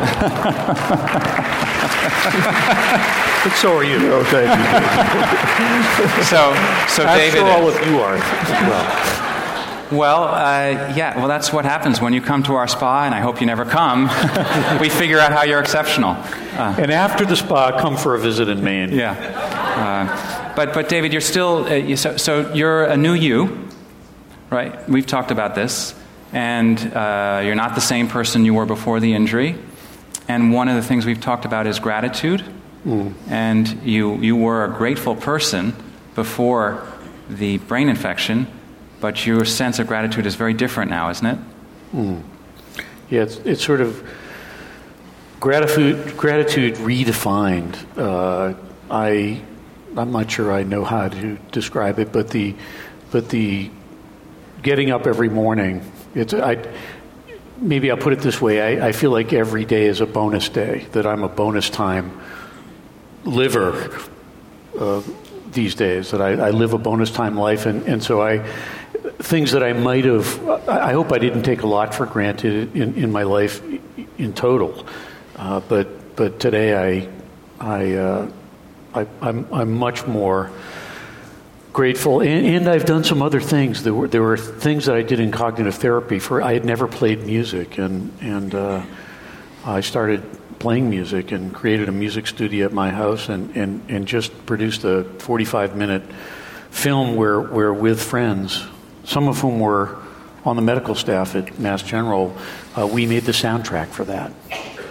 so 3.56 3.78
are 3.78 3.84
you. 3.84 3.98
Oh, 4.12 4.24
thank 4.26 4.50
you. 4.50 6.24
so, 6.24 6.54
so 6.88 7.04
After 7.04 7.17
David. 7.19 7.43
all, 7.43 7.69
if 7.69 7.86
you 7.86 8.00
are. 8.00 8.17
Well. 8.17 9.19
Well, 9.91 10.24
uh, 10.24 10.93
yeah, 10.96 11.15
well, 11.17 11.28
that's 11.28 11.54
what 11.54 11.65
happens 11.65 12.02
when 12.02 12.13
you 12.13 12.22
come 12.22 12.41
to 12.43 12.56
our 12.56 12.67
spa, 12.67 13.04
and 13.06 13.13
I 13.13 13.19
hope 13.19 13.39
you 13.39 13.46
never 13.46 13.63
come. 13.63 14.06
we 14.82 14.89
figure 14.89 15.19
out 15.19 15.32
how 15.32 15.43
you're 15.43 15.60
exceptional. 15.60 16.12
Uh, 16.58 16.76
and 16.80 16.91
after 16.91 17.26
the 17.26 17.36
spa, 17.36 17.80
come 17.80 17.96
for 17.96 18.15
a 18.15 18.19
visit 18.19 18.50
in 18.50 18.63
Maine. 18.63 18.91
Yeah. 18.91 19.13
Uh, 19.84 20.54
but, 20.56 20.74
but, 20.74 20.89
David, 20.89 21.12
you're 21.12 21.22
still, 21.22 21.65
uh, 21.65 21.96
so, 21.96 22.17
so, 22.17 22.54
you're 22.54 22.86
a 22.86 22.98
new 22.98 23.13
you, 23.13 23.67
right? 24.50 24.88
We've 24.89 25.06
talked 25.06 25.32
about 25.32 25.56
this. 25.56 25.96
And 26.32 26.80
uh, 26.96 27.41
you're 27.46 27.56
not 27.56 27.76
the 27.76 27.82
same 27.82 28.08
person 28.08 28.43
you 28.43 28.54
were 28.56 28.65
before 28.65 29.00
the 29.00 29.13
injury. 29.13 29.56
And 30.28 30.52
one 30.52 30.67
of 30.67 30.76
the 30.76 30.82
things 30.82 31.06
we've 31.06 31.22
talked 31.22 31.46
about 31.46 31.67
is 31.67 31.80
gratitude. 31.80 32.43
Mm. 32.86 33.13
And 33.30 33.67
you, 33.84 34.15
you 34.22 34.36
were 34.36 34.65
a 34.65 34.69
grateful 34.69 35.15
person 35.15 35.76
before 36.15 36.88
the 37.30 37.58
brain 37.60 37.89
infection 37.89 38.48
but 39.04 39.26
your 39.26 39.43
sense 39.43 39.80
of 39.80 39.88
gratitude 39.88 40.26
is 40.26 40.36
very 40.36 40.54
different 40.54 40.89
now, 40.89 41.10
isn't 41.10 41.26
it? 41.26 41.38
Mm. 41.93 42.24
Yeah, 43.10 43.24
it's, 43.24 43.36
it's 43.39 43.62
sort 43.62 43.82
of 43.82 44.02
gratitude, 45.41 46.15
gratitude 46.15 46.76
redefined. 46.76 47.76
Uh, 47.98 48.54
I, 48.89 49.41
I'm 49.97 50.12
not 50.12 50.32
sure 50.32 50.51
I 50.51 50.63
know 50.63 50.84
how 50.84 51.10
to 51.10 51.38
describe 51.51 51.99
it, 51.99 52.12
but 52.12 52.29
the, 52.29 52.56
but 53.12 53.29
the 53.29 53.69
getting 54.62 54.91
up 54.91 55.06
every 55.06 55.29
morning, 55.29 55.89
it's, 56.15 56.34
I, 56.34 56.65
maybe 57.58 57.91
I'll 57.91 57.97
put 57.97 58.13
it 58.13 58.19
this 58.19 58.41
way 58.41 58.79
I, 58.79 58.89
I 58.89 58.91
feel 58.91 59.12
like 59.12 59.34
every 59.34 59.65
day 59.65 59.86
is 59.86 60.01
a 60.01 60.06
bonus 60.06 60.49
day, 60.49 60.88
that 60.93 61.06
I'm 61.06 61.23
a 61.23 61.29
bonus 61.29 61.69
time 61.69 62.19
liver 63.23 64.01
uh, 64.79 65.01
these 65.51 65.75
days, 65.75 66.12
that 66.12 66.21
I, 66.21 66.47
I, 66.47 66.49
live 66.49 66.73
a 66.73 66.77
bonus 66.77 67.12
time 67.12 67.36
life, 67.36 67.65
and, 67.65 67.84
and 67.88 68.03
so 68.03 68.21
I 68.21 68.45
things 69.19 69.51
that 69.51 69.63
I 69.63 69.73
might 69.73 70.06
have, 70.06 70.47
I 70.67 70.93
hope 70.93 71.12
I 71.12 71.17
didn't 71.19 71.43
take 71.43 71.62
a 71.62 71.67
lot 71.67 71.93
for 71.93 72.06
granted 72.06 72.75
in, 72.75 72.95
in 72.95 73.12
my 73.12 73.23
life 73.23 73.62
in 74.17 74.34
total. 74.34 74.86
Uh, 75.36 75.60
but, 75.62 76.15
but 76.15 76.39
today 76.39 76.75
I, 76.75 77.10
I, 77.60 77.93
uh, 77.93 78.32
I, 78.93 79.08
I'm, 79.21 79.47
I'm 79.51 79.71
much 79.73 80.06
more 80.06 80.51
grateful. 81.71 82.21
And, 82.21 82.45
and, 82.45 82.69
I've 82.69 82.86
done 82.86 83.03
some 83.03 83.21
other 83.21 83.41
things. 83.41 83.84
There 83.84 83.93
were, 83.93 84.08
there 84.08 84.21
were 84.21 84.38
things 84.38 84.86
that 84.86 84.95
I 84.95 85.01
did 85.01 85.19
in 85.19 85.32
cognitive 85.32 85.75
therapy. 85.75 86.19
For 86.19 86.41
I 86.41 86.53
had 86.53 86.65
never 86.65 86.88
played 86.88 87.25
music, 87.25 87.77
and, 87.79 88.12
and 88.21 88.53
uh, 88.53 88.84
I 89.65 89.82
started 89.82 90.23
playing 90.60 90.89
music 90.89 91.32
and 91.32 91.53
created 91.53 91.89
a 91.89 91.91
music 91.91 92.27
studio 92.27 92.65
at 92.65 92.71
my 92.71 92.89
house 92.89 93.27
and, 93.27 93.56
and, 93.58 93.84
and 93.89 94.08
just 94.08 94.45
produced 94.45 94.84
a 94.86 95.03
45 95.03 95.75
minute 95.75 96.03
film 96.69 97.15
where, 97.15 97.41
where 97.41 97.73
with 97.73 98.01
friends 98.01 98.65
some 99.03 99.27
of 99.27 99.39
whom 99.39 99.60
were 99.60 99.97
on 100.45 100.56
the 100.56 100.62
medical 100.62 100.95
staff 100.95 101.36
at 101.36 101.60
Mass 101.60 101.84
General, 101.84 102.36
uh, 102.77 102.88
we 102.88 103.06
made 103.06 103.23
the 103.23 103.32
soundtrack 103.32 103.88
for 103.88 104.06
that, 104.06 104.32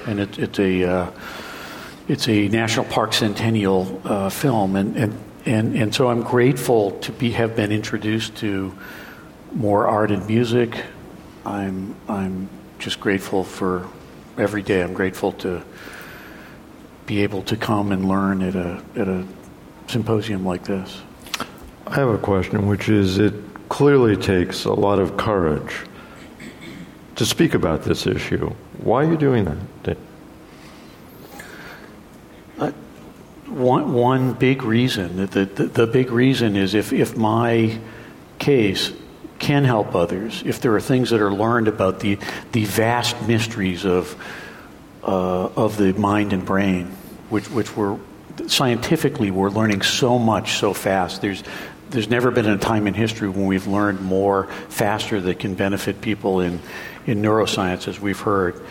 and 0.06 0.20
it, 0.20 0.38
it's 0.38 0.58
a 0.58 0.84
uh, 0.84 1.10
it's 2.12 2.28
a 2.28 2.46
National 2.48 2.84
Park 2.84 3.14
Centennial 3.14 4.02
uh, 4.04 4.28
film, 4.28 4.76
and, 4.76 4.96
and 4.96 5.18
and 5.46 5.74
and 5.74 5.94
so 5.94 6.08
I'm 6.08 6.22
grateful 6.22 6.90
to 7.00 7.10
be 7.10 7.30
have 7.30 7.56
been 7.56 7.72
introduced 7.72 8.36
to 8.36 8.74
more 9.54 9.86
art 9.86 10.10
and 10.10 10.26
music. 10.26 10.84
I'm 11.46 11.96
I'm 12.08 12.50
just 12.78 13.00
grateful 13.00 13.44
for 13.44 13.88
every 14.36 14.60
day. 14.60 14.82
I'm 14.82 14.92
grateful 14.92 15.32
to 15.44 15.64
be 17.06 17.22
able 17.22 17.42
to 17.44 17.56
come 17.56 17.92
and 17.92 18.06
learn 18.06 18.42
at 18.42 18.56
a 18.56 18.82
at 18.94 19.08
a 19.08 19.26
symposium 19.86 20.44
like 20.44 20.64
this. 20.64 21.00
I 21.86 21.94
have 21.94 22.08
a 22.08 22.18
question, 22.18 22.68
which 22.68 22.90
is 22.90 23.18
it 23.18 23.32
clearly 23.70 24.18
takes 24.18 24.66
a 24.66 24.72
lot 24.74 24.98
of 24.98 25.16
courage 25.16 25.72
to 27.16 27.24
speak 27.24 27.54
about 27.54 27.84
this 27.84 28.06
issue. 28.06 28.52
Why 28.82 29.06
are 29.06 29.10
you 29.10 29.16
doing 29.16 29.46
that? 29.46 29.96
Uh, 32.58 32.70
one, 33.52 33.92
one 33.92 34.32
big 34.34 34.62
reason, 34.62 35.16
the, 35.16 35.44
the, 35.44 35.64
the 35.64 35.86
big 35.86 36.10
reason 36.10 36.56
is 36.56 36.74
if, 36.74 36.92
if 36.92 37.16
my 37.16 37.78
case 38.38 38.92
can 39.38 39.64
help 39.64 39.94
others, 39.94 40.42
if 40.44 40.60
there 40.60 40.74
are 40.74 40.80
things 40.80 41.10
that 41.10 41.20
are 41.20 41.32
learned 41.32 41.68
about 41.68 42.00
the, 42.00 42.18
the 42.52 42.64
vast 42.64 43.20
mysteries 43.26 43.84
of, 43.84 44.16
uh, 45.02 45.46
of 45.56 45.76
the 45.76 45.92
mind 45.94 46.32
and 46.32 46.44
brain, 46.44 46.86
which, 47.28 47.50
which 47.50 47.76
we're 47.76 47.98
scientifically, 48.46 49.30
we're 49.30 49.50
learning 49.50 49.82
so 49.82 50.18
much 50.18 50.58
so 50.58 50.72
fast. 50.72 51.20
There's 51.20 51.42
there's 51.92 52.08
never 52.08 52.30
been 52.30 52.48
a 52.48 52.56
time 52.56 52.86
in 52.86 52.94
history 52.94 53.28
when 53.28 53.46
we've 53.46 53.66
learned 53.66 54.00
more 54.00 54.46
faster 54.70 55.20
that 55.20 55.38
can 55.38 55.54
benefit 55.54 56.00
people 56.00 56.40
in, 56.40 56.58
in 57.06 57.20
neuroscience, 57.20 57.86
as 57.86 58.00
we've 58.00 58.18
heard 58.18 58.64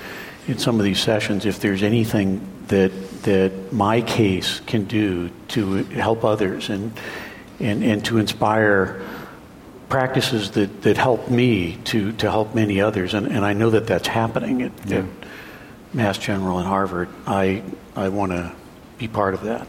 in 0.47 0.57
some 0.57 0.79
of 0.79 0.83
these 0.85 0.99
sessions. 0.99 1.45
If 1.45 1.59
there's 1.59 1.83
anything 1.83 2.47
that 2.67 2.91
that 3.23 3.71
my 3.71 4.01
case 4.01 4.61
can 4.65 4.85
do 4.85 5.29
to 5.49 5.83
help 5.83 6.23
others 6.23 6.69
and 6.69 6.91
and, 7.59 7.83
and 7.83 8.03
to 8.05 8.17
inspire 8.17 9.01
practices 9.89 10.51
that, 10.51 10.81
that 10.83 10.97
help 10.97 11.29
me 11.29 11.77
to, 11.83 12.13
to 12.13 12.31
help 12.31 12.55
many 12.55 12.79
others, 12.79 13.13
and, 13.13 13.27
and 13.27 13.45
I 13.45 13.53
know 13.53 13.71
that 13.71 13.85
that's 13.87 14.07
happening 14.07 14.61
at, 14.61 14.71
yeah. 14.85 14.99
at 14.99 15.05
Mass 15.93 16.17
General 16.17 16.59
and 16.59 16.67
Harvard. 16.67 17.09
I, 17.27 17.61
I 17.93 18.07
want 18.07 18.31
to 18.31 18.53
be 18.97 19.09
part 19.09 19.33
of 19.33 19.43
that. 19.43 19.67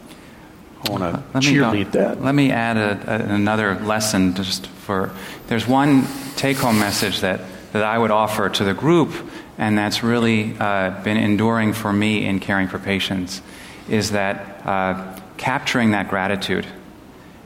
I 0.87 0.91
want 0.91 1.03
to 1.03 1.39
cheerlead 1.39 1.91
that. 1.91 2.21
Let 2.21 2.33
me 2.33 2.51
add 2.51 2.77
a, 2.77 3.31
a, 3.31 3.33
another 3.35 3.75
lesson 3.81 4.33
just 4.33 4.67
for. 4.67 5.11
There's 5.47 5.67
one 5.67 6.07
take-home 6.37 6.79
message 6.79 7.19
that, 7.19 7.41
that 7.73 7.83
I 7.83 7.97
would 7.97 8.11
offer 8.11 8.47
to 8.47 8.63
the 8.63 8.73
group, 8.73 9.11
and 9.57 9.77
that's 9.77 10.03
really 10.03 10.55
uh, 10.59 11.01
been 11.03 11.17
enduring 11.17 11.73
for 11.73 11.93
me 11.93 12.25
in 12.25 12.39
caring 12.39 12.67
for 12.67 12.79
patients, 12.79 13.41
is 13.89 14.11
that 14.11 14.65
uh, 14.65 15.19
capturing 15.37 15.91
that 15.91 16.09
gratitude 16.09 16.65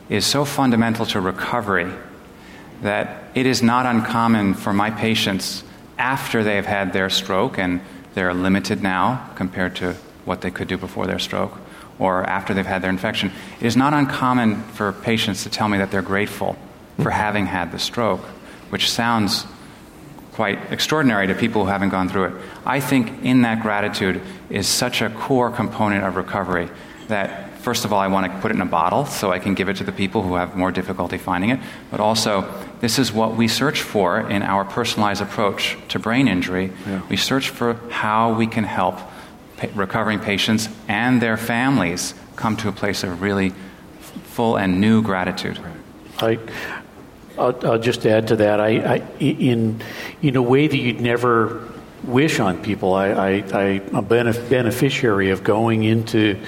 is 0.10 0.26
so 0.26 0.46
fundamental 0.46 1.06
to 1.06 1.20
recovery 1.20 1.92
that 2.82 3.24
it 3.36 3.46
is 3.46 3.62
not 3.62 3.86
uncommon 3.86 4.54
for 4.54 4.72
my 4.72 4.92
patients 4.92 5.64
after 5.98 6.44
they 6.44 6.56
have 6.56 6.66
had 6.66 6.94
their 6.94 7.10
stroke 7.10 7.58
and 7.58 7.82
they're 8.14 8.34
limited 8.34 8.82
now 8.82 9.30
compared 9.36 9.76
to 9.76 9.94
what 10.26 10.42
they 10.42 10.52
could 10.52 10.68
do 10.68 10.78
before 10.78 11.08
their 11.08 11.20
stroke 11.20 11.58
or 12.00 12.24
after 12.24 12.54
they've 12.54 12.66
had 12.66 12.82
their 12.82 12.90
infection. 12.90 13.32
It 13.60 13.66
is 13.66 13.76
not 13.76 13.94
uncommon 13.94 14.62
for 14.64 14.92
patients 14.92 15.44
to 15.44 15.50
tell 15.50 15.68
me 15.68 15.80
that 15.80 15.90
they're 15.90 16.02
grateful 16.02 16.56
for 17.02 17.10
having 17.10 17.48
had 17.48 17.72
the 17.72 17.80
stroke, 17.80 18.22
which 18.70 18.92
sounds 18.92 19.46
quite 20.38 20.72
extraordinary 20.72 21.26
to 21.26 21.34
people 21.34 21.64
who 21.64 21.72
haven't 21.72 21.90
gone 21.90 22.08
through 22.08 22.26
it. 22.26 22.34
I 22.64 22.80
think 22.80 23.26
in 23.26 23.42
that 23.42 23.64
gratitude 23.64 24.22
is 24.52 24.68
such 24.68 25.02
a 25.02 25.10
core 25.10 25.50
component 25.50 26.04
of 26.04 26.16
recovery 26.16 26.70
that 27.08 27.50
first 27.62 27.86
of 27.86 27.92
all, 27.92 28.00
I 28.00 28.08
want 28.08 28.32
to 28.32 28.40
put 28.40 28.52
it 28.52 28.54
in 28.54 28.62
a 28.62 28.66
bottle 28.68 29.08
so 29.08 29.32
I 29.32 29.40
can 29.40 29.56
give 29.56 29.68
it 29.68 29.78
to 29.78 29.84
the 29.84 29.92
people 29.92 30.22
who 30.22 30.36
have 30.36 30.56
more 30.56 30.72
difficulty 30.72 31.18
finding 31.18 31.50
it. 31.50 31.60
But 31.90 32.00
also, 32.00 32.46
this 32.82 33.00
is 33.00 33.12
what 33.12 33.36
we 33.36 33.48
search 33.48 33.82
for 33.82 34.30
in 34.30 34.44
our 34.44 34.64
personalized 34.64 35.24
approach 35.24 35.76
to 35.88 35.98
brain 35.98 36.28
injury. 36.28 36.72
Yeah. 36.86 37.02
We 37.10 37.18
search 37.18 37.50
for 37.50 37.74
how 37.90 38.36
we 38.36 38.46
can 38.46 38.64
help 38.64 39.00
pa- 39.58 39.70
recovering 39.74 40.20
patients 40.20 40.70
and 40.88 41.20
their 41.20 41.36
families 41.36 42.14
come 42.36 42.56
to 42.58 42.70
a 42.70 42.72
place 42.72 43.04
of 43.04 43.24
really 43.24 43.54
full 44.36 44.56
and 44.56 44.80
new 44.80 45.02
gratitude. 45.02 45.60
I, 46.20 46.38
I'll, 47.38 47.66
I'll 47.66 47.80
just 47.80 48.06
add 48.06 48.30
to 48.30 48.38
that. 48.38 48.60
I, 48.60 48.96
I, 48.96 48.96
in, 49.20 49.82
in 50.22 50.36
a 50.36 50.42
way 50.42 50.68
that 50.68 50.78
you'd 50.78 51.02
never 51.02 51.68
wish 52.04 52.40
on 52.40 52.62
people, 52.62 52.94
I, 52.94 53.08
I, 53.10 53.30
I'm 53.30 53.96
a 53.96 54.04
benef- 54.04 54.50
beneficiary 54.50 55.30
of 55.30 55.44
going 55.44 55.84
into 55.84 56.40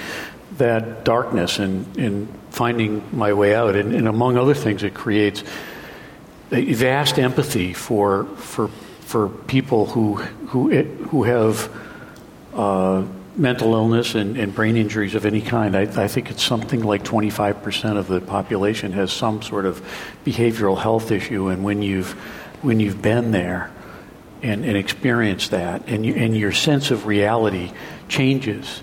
that 0.58 1.04
darkness 1.04 1.58
and, 1.58 1.96
and 1.96 2.28
finding 2.50 3.02
my 3.12 3.32
way 3.32 3.54
out. 3.54 3.76
And, 3.76 3.94
and, 3.94 4.08
among 4.08 4.36
other 4.36 4.54
things, 4.54 4.82
it 4.82 4.94
creates 4.94 5.42
a 6.52 6.72
vast 6.72 7.18
empathy 7.18 7.72
for, 7.72 8.24
for, 8.36 8.68
for 9.00 9.28
people 9.28 9.86
who, 9.86 10.16
who, 10.16 10.82
who 10.82 11.22
have 11.22 11.70
uh, 12.54 13.04
mental 13.36 13.74
illness 13.74 14.14
and, 14.14 14.36
and, 14.36 14.54
brain 14.54 14.76
injuries 14.76 15.14
of 15.14 15.24
any 15.24 15.40
kind. 15.40 15.76
I, 15.76 15.82
I, 15.82 16.08
think 16.08 16.30
it's 16.30 16.42
something 16.42 16.82
like 16.82 17.04
25% 17.04 17.96
of 17.96 18.08
the 18.08 18.20
population 18.20 18.92
has 18.92 19.12
some 19.12 19.40
sort 19.40 19.66
of 19.66 19.80
behavioral 20.24 20.76
health 20.76 21.12
issue. 21.12 21.48
And 21.48 21.62
when 21.62 21.80
you've, 21.80 22.12
when 22.62 22.80
you've 22.80 23.00
been 23.00 23.30
there, 23.30 23.70
and, 24.42 24.64
and 24.64 24.76
experienced 24.76 25.50
that, 25.50 25.86
and, 25.88 26.04
you, 26.04 26.14
and 26.14 26.36
your 26.36 26.52
sense 26.52 26.90
of 26.90 27.06
reality 27.06 27.72
changes 28.08 28.82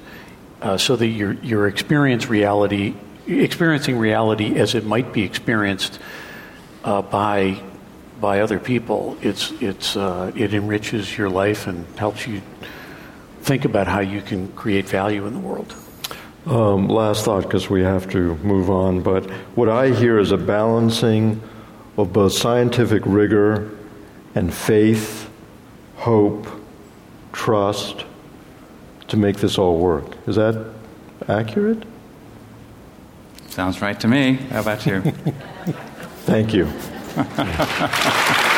uh, 0.61 0.77
so 0.77 0.95
that 0.95 1.07
your 1.07 1.33
your 1.33 1.67
experience 1.67 2.27
reality, 2.27 2.95
experiencing 3.27 3.97
reality 3.97 4.57
as 4.57 4.75
it 4.75 4.85
might 4.85 5.13
be 5.13 5.23
experienced 5.23 5.99
uh, 6.83 7.01
by 7.01 7.61
by 8.19 8.41
other 8.41 8.59
people. 8.59 9.17
It's 9.21 9.51
it's 9.61 9.95
uh, 9.95 10.31
it 10.35 10.53
enriches 10.53 11.15
your 11.15 11.29
life 11.29 11.67
and 11.67 11.85
helps 11.97 12.25
you 12.25 12.41
think 13.47 13.63
about 13.63 13.87
how 13.87 14.01
you 14.01 14.21
can 14.21 14.51
create 14.53 14.89
value 14.89 15.25
in 15.25 15.33
the 15.33 15.39
world. 15.39 15.73
Um, 16.45 16.89
last 16.89 17.23
thought, 17.23 17.43
because 17.43 17.69
we 17.69 17.81
have 17.81 18.09
to 18.11 18.35
move 18.37 18.69
on. 18.69 19.01
But 19.01 19.31
what 19.55 19.69
I 19.69 19.91
hear 19.91 20.19
is 20.19 20.31
a 20.31 20.37
balancing 20.37 21.41
of 21.95 22.11
both 22.11 22.33
scientific 22.33 23.03
rigor 23.05 23.71
and 24.35 24.53
faith, 24.53 25.29
hope, 25.95 26.45
trust, 27.31 28.03
to 29.07 29.15
make 29.15 29.37
this 29.37 29.57
all 29.57 29.77
work. 29.77 30.17
Is 30.27 30.35
that 30.35 30.73
accurate? 31.29 31.83
Sounds 33.47 33.81
right 33.81 33.97
to 34.01 34.09
me. 34.09 34.33
How 34.33 34.59
about 34.59 34.85
you? 34.85 35.01
Thank 36.25 36.53
you. 36.53 36.69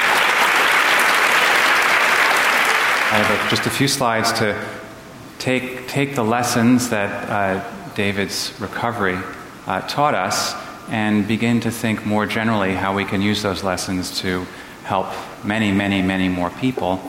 I 3.11 3.23
have 3.23 3.49
just 3.49 3.65
a 3.65 3.71
few 3.71 3.87
slides 3.87 4.31
to 4.33 4.55
take, 5.39 5.87
take 5.87 6.13
the 6.13 6.23
lessons 6.23 6.89
that 6.91 7.27
uh, 7.27 7.93
David's 7.95 8.53
recovery 8.59 9.17
uh, 9.65 9.81
taught 9.87 10.13
us 10.13 10.53
and 10.89 11.27
begin 11.27 11.59
to 11.61 11.71
think 11.71 12.05
more 12.05 12.27
generally 12.27 12.75
how 12.75 12.93
we 12.93 13.05
can 13.05 13.19
use 13.23 13.41
those 13.41 13.63
lessons 13.63 14.19
to 14.21 14.45
help 14.83 15.07
many, 15.43 15.71
many, 15.71 16.03
many 16.03 16.29
more 16.29 16.51
people. 16.51 17.01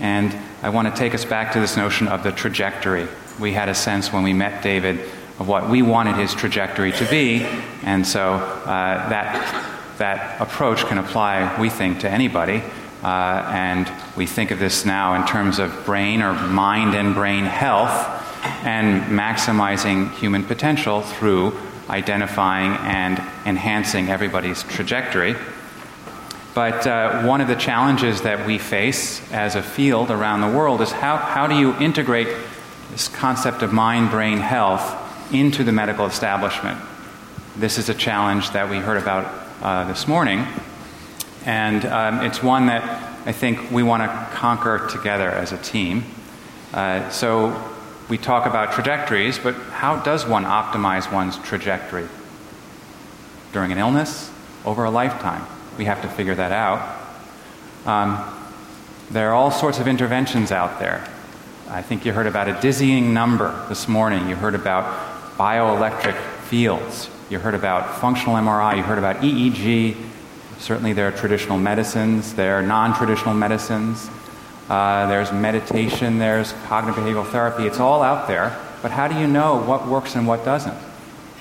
And 0.00 0.36
I 0.60 0.70
want 0.70 0.92
to 0.92 0.94
take 0.98 1.14
us 1.14 1.24
back 1.24 1.52
to 1.52 1.60
this 1.60 1.76
notion 1.76 2.08
of 2.08 2.24
the 2.24 2.32
trajectory. 2.32 3.06
We 3.38 3.52
had 3.52 3.68
a 3.68 3.76
sense 3.76 4.12
when 4.12 4.24
we 4.24 4.32
met 4.32 4.60
David 4.60 4.98
of 5.38 5.46
what 5.46 5.70
we 5.70 5.82
wanted 5.82 6.16
his 6.16 6.34
trajectory 6.34 6.90
to 6.90 7.08
be, 7.08 7.42
and 7.84 8.04
so 8.04 8.32
uh, 8.32 9.08
that, 9.08 9.98
that 9.98 10.40
approach 10.40 10.84
can 10.86 10.98
apply, 10.98 11.60
we 11.60 11.70
think, 11.70 12.00
to 12.00 12.10
anybody. 12.10 12.60
Uh, 13.04 13.44
and 13.52 13.92
we 14.16 14.26
think 14.26 14.50
of 14.50 14.58
this 14.58 14.86
now 14.86 15.14
in 15.14 15.26
terms 15.26 15.58
of 15.58 15.84
brain 15.84 16.22
or 16.22 16.32
mind 16.32 16.94
and 16.94 17.14
brain 17.14 17.44
health 17.44 18.10
and 18.64 19.02
maximizing 19.18 20.10
human 20.12 20.42
potential 20.42 21.02
through 21.02 21.54
identifying 21.90 22.72
and 22.86 23.22
enhancing 23.44 24.08
everybody's 24.08 24.62
trajectory. 24.62 25.36
But 26.54 26.86
uh, 26.86 27.24
one 27.24 27.42
of 27.42 27.48
the 27.48 27.56
challenges 27.56 28.22
that 28.22 28.46
we 28.46 28.58
face 28.58 29.20
as 29.32 29.54
a 29.54 29.62
field 29.62 30.10
around 30.10 30.40
the 30.40 30.56
world 30.56 30.80
is 30.80 30.90
how, 30.90 31.16
how 31.16 31.46
do 31.46 31.58
you 31.58 31.74
integrate 31.74 32.28
this 32.90 33.08
concept 33.08 33.62
of 33.62 33.72
mind 33.72 34.10
brain 34.10 34.38
health 34.38 35.32
into 35.32 35.62
the 35.62 35.72
medical 35.72 36.06
establishment? 36.06 36.80
This 37.56 37.76
is 37.76 37.88
a 37.88 37.94
challenge 37.94 38.50
that 38.50 38.70
we 38.70 38.78
heard 38.78 38.96
about 38.96 39.26
uh, 39.62 39.84
this 39.88 40.08
morning, 40.08 40.46
and 41.44 41.84
um, 41.86 42.20
it's 42.20 42.42
one 42.42 42.66
that 42.66 42.82
I 43.26 43.32
think 43.32 43.70
we 43.70 43.82
want 43.82 44.02
to 44.02 44.36
conquer 44.36 44.86
together 44.90 45.30
as 45.30 45.52
a 45.52 45.58
team. 45.58 46.04
Uh, 46.72 47.08
so 47.10 47.72
we 48.08 48.18
talk 48.18 48.46
about 48.46 48.72
trajectories, 48.72 49.38
but 49.38 49.54
how 49.54 49.96
does 50.00 50.26
one 50.26 50.44
optimize 50.44 51.12
one's 51.12 51.38
trajectory? 51.38 52.08
During 53.52 53.72
an 53.72 53.78
illness? 53.78 54.30
Over 54.64 54.84
a 54.84 54.90
lifetime? 54.90 55.46
we 55.78 55.84
have 55.86 56.02
to 56.02 56.08
figure 56.08 56.34
that 56.34 56.52
out. 56.52 57.00
Um, 57.86 58.32
there 59.10 59.30
are 59.30 59.34
all 59.34 59.50
sorts 59.50 59.78
of 59.78 59.88
interventions 59.88 60.52
out 60.52 60.78
there. 60.78 61.06
I 61.68 61.82
think 61.82 62.04
you 62.04 62.12
heard 62.12 62.26
about 62.26 62.48
a 62.48 62.60
dizzying 62.60 63.12
number 63.12 63.66
this 63.68 63.88
morning. 63.88 64.28
You 64.28 64.36
heard 64.36 64.54
about 64.54 65.36
bioelectric 65.36 66.16
fields. 66.42 67.10
You 67.30 67.38
heard 67.38 67.54
about 67.54 68.00
functional 68.00 68.36
MRI. 68.36 68.76
You 68.76 68.82
heard 68.82 68.98
about 68.98 69.16
EEG. 69.16 69.96
Certainly, 70.58 70.94
there 70.94 71.08
are 71.08 71.12
traditional 71.12 71.58
medicines, 71.58 72.34
there 72.34 72.58
are 72.58 72.62
non 72.62 72.94
traditional 72.94 73.34
medicines. 73.34 74.08
Uh, 74.68 75.06
there's 75.08 75.30
meditation, 75.30 76.18
there's 76.18 76.52
cognitive 76.66 77.02
behavioral 77.02 77.26
therapy. 77.26 77.66
It's 77.66 77.80
all 77.80 78.02
out 78.02 78.26
there. 78.26 78.58
But 78.80 78.90
how 78.90 79.08
do 79.08 79.18
you 79.18 79.26
know 79.26 79.62
what 79.62 79.86
works 79.86 80.14
and 80.14 80.26
what 80.26 80.44
doesn't? 80.44 80.76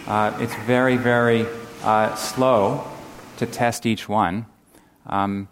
Uh, 0.08 0.38
it's 0.40 0.56
very, 0.66 0.98
very 0.98 1.46
uh, 1.84 2.16
slow 2.16 2.86
to 3.38 3.46
test 3.46 3.86
each 3.86 4.10
one. 4.10 4.46
Um, 5.06 5.48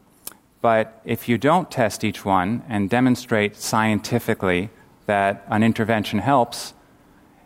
but 0.62 1.02
if 1.06 1.28
you 1.28 1.38
don't 1.38 1.72
test 1.72 2.04
each 2.04 2.24
one 2.24 2.64
and 2.68 2.90
demonstrate 2.90 3.56
scientifically 3.56 4.70
that 5.06 5.44
an 5.48 5.64
intervention 5.64 6.20
helps, 6.20 6.74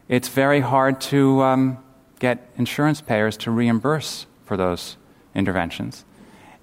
it's 0.08 0.28
very 0.28 0.60
hard 0.60 1.00
to 1.02 1.42
um, 1.42 1.78
get 2.20 2.50
insurance 2.58 3.02
payers 3.02 3.38
to 3.38 3.52
reimburse 3.52 4.26
for 4.46 4.58
those 4.58 4.98
interventions. 5.36 6.06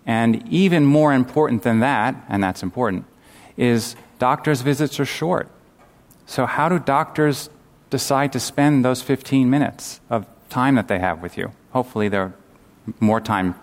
And 0.04 0.46
even 0.48 0.84
more 0.84 1.12
important 1.12 1.62
than 1.62 1.80
that, 1.80 2.16
and 2.28 2.42
that's 2.42 2.62
important, 2.62 3.04
is 3.56 3.94
doctors' 4.18 4.62
visits 4.62 4.98
are 4.98 5.04
short. 5.04 5.48
So, 6.26 6.46
how 6.46 6.68
do 6.68 6.78
doctors 6.78 7.50
decide 7.92 8.32
to 8.32 8.40
spend 8.40 8.84
those 8.84 9.02
15 9.02 9.50
minutes 9.50 10.00
of 10.08 10.26
time 10.48 10.76
that 10.76 10.88
they 10.88 10.98
have 10.98 11.22
with 11.22 11.36
you. 11.36 11.52
Hopefully, 11.72 12.08
there 12.08 12.22
are 12.22 12.34
more 13.00 13.20
time 13.20 13.54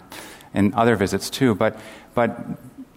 in 0.53 0.74
other 0.74 0.95
visits 0.95 1.30
too, 1.30 1.55
but, 1.55 1.80
but 2.14 2.38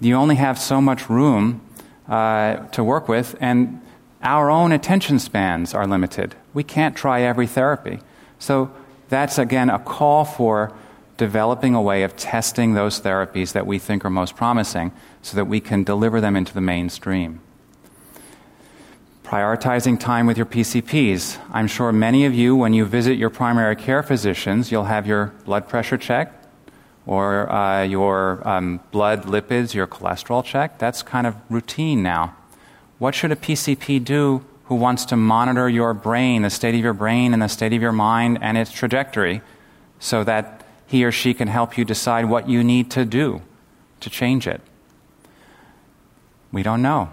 you 0.00 0.14
only 0.14 0.36
have 0.36 0.58
so 0.58 0.80
much 0.80 1.08
room 1.08 1.60
uh, 2.08 2.56
to 2.68 2.84
work 2.84 3.08
with, 3.08 3.36
and 3.40 3.80
our 4.22 4.50
own 4.50 4.72
attention 4.72 5.18
spans 5.18 5.74
are 5.74 5.86
limited. 5.86 6.34
We 6.54 6.64
can't 6.64 6.96
try 6.96 7.22
every 7.22 7.46
therapy. 7.46 8.00
So, 8.38 8.70
that's 9.08 9.38
again 9.38 9.68
a 9.68 9.78
call 9.78 10.24
for 10.24 10.72
developing 11.22 11.72
a 11.72 11.80
way 11.80 12.02
of 12.02 12.16
testing 12.16 12.74
those 12.74 13.00
therapies 13.00 13.52
that 13.52 13.64
we 13.64 13.78
think 13.78 14.04
are 14.04 14.10
most 14.10 14.34
promising 14.34 14.90
so 15.22 15.36
that 15.36 15.44
we 15.44 15.60
can 15.60 15.84
deliver 15.84 16.20
them 16.20 16.34
into 16.34 16.52
the 16.52 16.60
mainstream. 16.60 17.40
Prioritizing 19.22 20.00
time 20.00 20.26
with 20.26 20.36
your 20.36 20.46
PCPs. 20.46 21.38
I'm 21.52 21.68
sure 21.68 21.92
many 21.92 22.24
of 22.24 22.34
you, 22.34 22.56
when 22.56 22.72
you 22.72 22.84
visit 22.84 23.18
your 23.18 23.30
primary 23.30 23.76
care 23.76 24.02
physicians, 24.02 24.72
you'll 24.72 24.90
have 24.96 25.06
your 25.06 25.26
blood 25.44 25.68
pressure 25.68 25.96
checked 25.96 26.44
or 27.06 27.48
uh, 27.52 27.84
your 27.84 28.42
um, 28.46 28.80
blood 28.90 29.22
lipids, 29.22 29.74
your 29.74 29.86
cholesterol 29.86 30.44
checked. 30.44 30.80
That's 30.80 31.04
kind 31.04 31.28
of 31.28 31.36
routine 31.48 32.02
now. 32.02 32.34
What 32.98 33.14
should 33.14 33.30
a 33.30 33.36
PCP 33.36 34.04
do 34.04 34.44
who 34.64 34.74
wants 34.74 35.04
to 35.04 35.16
monitor 35.16 35.68
your 35.68 35.94
brain, 35.94 36.42
the 36.42 36.50
state 36.50 36.74
of 36.74 36.80
your 36.80 36.94
brain 36.94 37.32
and 37.32 37.40
the 37.40 37.48
state 37.48 37.72
of 37.72 37.80
your 37.80 37.92
mind 37.92 38.40
and 38.42 38.58
its 38.58 38.72
trajectory, 38.72 39.40
so 40.00 40.24
that 40.24 40.61
he 40.92 41.06
or 41.06 41.10
she 41.10 41.32
can 41.32 41.48
help 41.48 41.78
you 41.78 41.86
decide 41.86 42.26
what 42.26 42.50
you 42.50 42.62
need 42.62 42.90
to 42.90 43.02
do 43.06 43.40
to 44.00 44.10
change 44.10 44.46
it. 44.46 44.60
We 46.52 46.62
don't 46.62 46.82
know. 46.82 47.10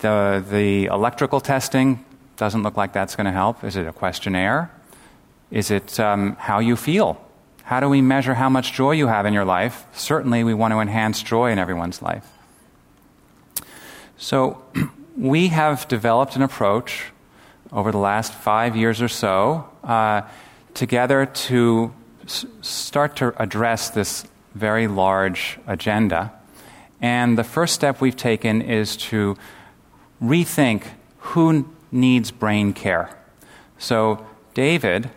The, 0.00 0.44
the 0.46 0.84
electrical 0.84 1.40
testing 1.40 2.04
doesn't 2.36 2.62
look 2.62 2.76
like 2.76 2.92
that's 2.92 3.16
going 3.16 3.24
to 3.24 3.32
help. 3.32 3.64
Is 3.64 3.76
it 3.76 3.86
a 3.86 3.94
questionnaire? 3.94 4.70
Is 5.50 5.70
it 5.70 5.98
um, 5.98 6.36
how 6.38 6.58
you 6.58 6.76
feel? 6.76 7.18
How 7.62 7.80
do 7.80 7.88
we 7.88 8.02
measure 8.02 8.34
how 8.34 8.50
much 8.50 8.74
joy 8.74 8.90
you 8.90 9.06
have 9.06 9.24
in 9.24 9.32
your 9.32 9.46
life? 9.46 9.86
Certainly, 9.94 10.44
we 10.44 10.52
want 10.52 10.72
to 10.72 10.80
enhance 10.80 11.22
joy 11.22 11.50
in 11.50 11.58
everyone's 11.58 12.02
life. 12.02 12.28
So, 14.18 14.62
we 15.16 15.48
have 15.48 15.88
developed 15.88 16.36
an 16.36 16.42
approach 16.42 17.06
over 17.72 17.90
the 17.90 18.04
last 18.12 18.34
five 18.34 18.76
years 18.76 19.00
or 19.00 19.08
so 19.08 19.66
uh, 19.82 20.22
together 20.74 21.24
to 21.48 21.94
start 22.26 23.16
to 23.16 23.40
address 23.42 23.90
this 23.90 24.24
very 24.54 24.86
large 24.86 25.58
agenda. 25.66 26.32
And 27.00 27.36
the 27.36 27.44
first 27.44 27.74
step 27.74 28.00
we've 28.00 28.16
taken 28.16 28.62
is 28.62 28.96
to 29.08 29.36
rethink 30.22 30.84
who 31.18 31.68
needs 31.90 32.30
brain 32.30 32.72
care. 32.72 33.16
So, 33.78 34.24
David 34.54 35.10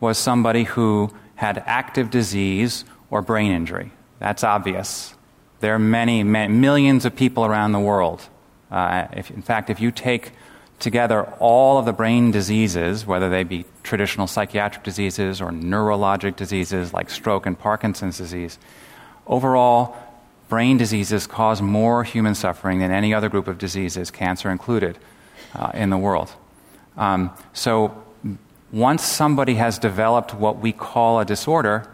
was 0.00 0.18
somebody 0.18 0.64
who 0.64 1.12
had 1.36 1.62
active 1.66 2.10
disease 2.10 2.84
or 3.10 3.22
brain 3.22 3.52
injury. 3.52 3.92
That's 4.18 4.42
obvious. 4.42 5.14
There 5.60 5.74
are 5.74 5.78
many, 5.78 6.22
many 6.22 6.52
millions 6.52 7.04
of 7.04 7.14
people 7.14 7.44
around 7.44 7.72
the 7.72 7.80
world. 7.80 8.28
Uh, 8.70 9.06
if, 9.12 9.30
in 9.30 9.42
fact, 9.42 9.70
if 9.70 9.80
you 9.80 9.90
take 9.90 10.32
together 10.78 11.24
all 11.38 11.78
of 11.78 11.84
the 11.84 11.92
brain 11.92 12.30
diseases, 12.30 13.06
whether 13.06 13.28
they 13.28 13.44
be 13.44 13.64
traditional 13.82 14.26
psychiatric 14.26 14.84
diseases 14.84 15.40
or 15.40 15.50
neurologic 15.50 16.36
diseases 16.36 16.92
like 16.92 17.10
stroke 17.10 17.46
and 17.46 17.58
Parkinson's 17.58 18.18
disease, 18.18 18.58
overall, 19.26 19.96
brain 20.48 20.76
diseases 20.76 21.26
cause 21.26 21.60
more 21.60 22.04
human 22.04 22.34
suffering 22.34 22.78
than 22.78 22.90
any 22.90 23.12
other 23.12 23.28
group 23.28 23.48
of 23.48 23.58
diseases, 23.58 24.10
cancer 24.10 24.50
included, 24.50 24.98
uh, 25.54 25.70
in 25.74 25.90
the 25.90 25.98
world. 25.98 26.32
Um, 26.96 27.30
so, 27.52 28.04
once 28.70 29.02
somebody 29.02 29.54
has 29.54 29.78
developed 29.78 30.34
what 30.34 30.58
we 30.58 30.72
call 30.72 31.20
a 31.20 31.24
disorder, 31.24 31.88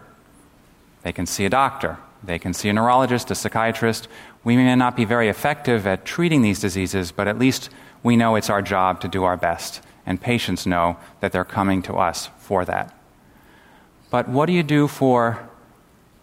they 1.03 1.13
can 1.13 1.25
see 1.25 1.45
a 1.45 1.49
doctor, 1.49 1.97
they 2.23 2.39
can 2.39 2.53
see 2.53 2.69
a 2.69 2.73
neurologist, 2.73 3.31
a 3.31 3.35
psychiatrist. 3.35 4.07
We 4.43 4.57
may 4.57 4.75
not 4.75 4.95
be 4.95 5.05
very 5.05 5.29
effective 5.29 5.87
at 5.87 6.05
treating 6.05 6.41
these 6.41 6.59
diseases, 6.59 7.11
but 7.11 7.27
at 7.27 7.39
least 7.39 7.69
we 8.05 8.15
know 8.15 8.35
it's 8.35 8.51
our 8.51 8.61
job 8.61 9.01
to 9.01 9.07
do 9.07 9.23
our 9.23 9.35
best, 9.35 9.81
and 10.05 10.21
patients 10.21 10.67
know 10.67 10.95
that 11.21 11.31
they're 11.31 11.43
coming 11.43 11.81
to 11.81 11.95
us 11.95 12.29
for 12.37 12.63
that. 12.63 12.95
But 14.11 14.29
what 14.29 14.45
do 14.45 14.53
you 14.53 14.61
do 14.61 14.87
for 14.87 15.49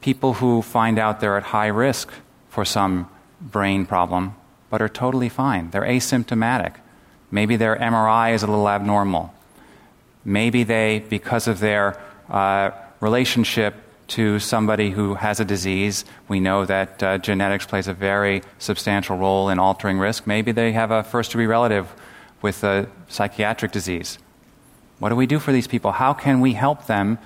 people 0.00 0.34
who 0.34 0.62
find 0.62 0.96
out 0.96 1.18
they're 1.18 1.36
at 1.36 1.42
high 1.42 1.66
risk 1.66 2.08
for 2.48 2.64
some 2.64 3.10
brain 3.40 3.84
problem 3.84 4.36
but 4.70 4.80
are 4.80 4.88
totally 4.88 5.28
fine? 5.28 5.70
They're 5.70 5.82
asymptomatic. 5.82 6.76
Maybe 7.32 7.56
their 7.56 7.74
MRI 7.74 8.32
is 8.32 8.44
a 8.44 8.46
little 8.46 8.68
abnormal. 8.68 9.34
Maybe 10.24 10.62
they, 10.62 11.04
because 11.08 11.48
of 11.48 11.58
their 11.58 12.00
uh, 12.30 12.70
relationship 13.00 13.74
to 14.12 14.38
somebody 14.38 14.90
who 14.90 15.14
has 15.14 15.40
a 15.40 15.44
disease. 15.44 16.04
We 16.28 16.38
know 16.38 16.66
that 16.66 17.02
uh, 17.02 17.16
genetics 17.16 17.64
plays 17.64 17.88
a 17.88 17.94
very 17.94 18.42
substantial 18.58 19.16
role 19.16 19.48
in 19.48 19.58
altering 19.58 19.98
risk. 19.98 20.26
Maybe 20.26 20.52
they 20.52 20.72
have 20.72 20.90
a 20.90 21.02
first 21.02 21.30
degree 21.30 21.46
relative 21.46 21.94
with 22.42 22.62
a 22.62 22.88
psychiatric 23.08 23.72
disease. 23.72 24.18
What 24.98 25.08
do 25.08 25.16
we 25.16 25.26
do 25.26 25.38
for 25.38 25.50
these 25.50 25.66
people? 25.66 25.92
How 25.92 26.12
can 26.12 26.42
we 26.42 26.52
help 26.52 26.86
them 26.86 27.18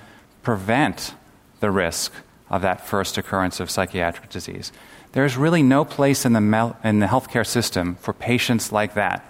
prevent 0.43 1.13
the 1.59 1.71
risk 1.71 2.13
of 2.49 2.61
that 2.61 2.87
first 2.87 3.17
occurrence 3.17 3.59
of 3.59 3.69
psychiatric 3.69 4.29
disease? 4.29 4.71
There's 5.11 5.35
really 5.35 5.63
no 5.63 5.83
place 5.83 6.25
in 6.25 6.31
the, 6.31 6.75
in 6.85 6.99
the 6.99 7.07
healthcare 7.07 7.45
system 7.45 7.95
for 7.95 8.13
patients 8.13 8.71
like 8.71 8.93
that 8.93 9.25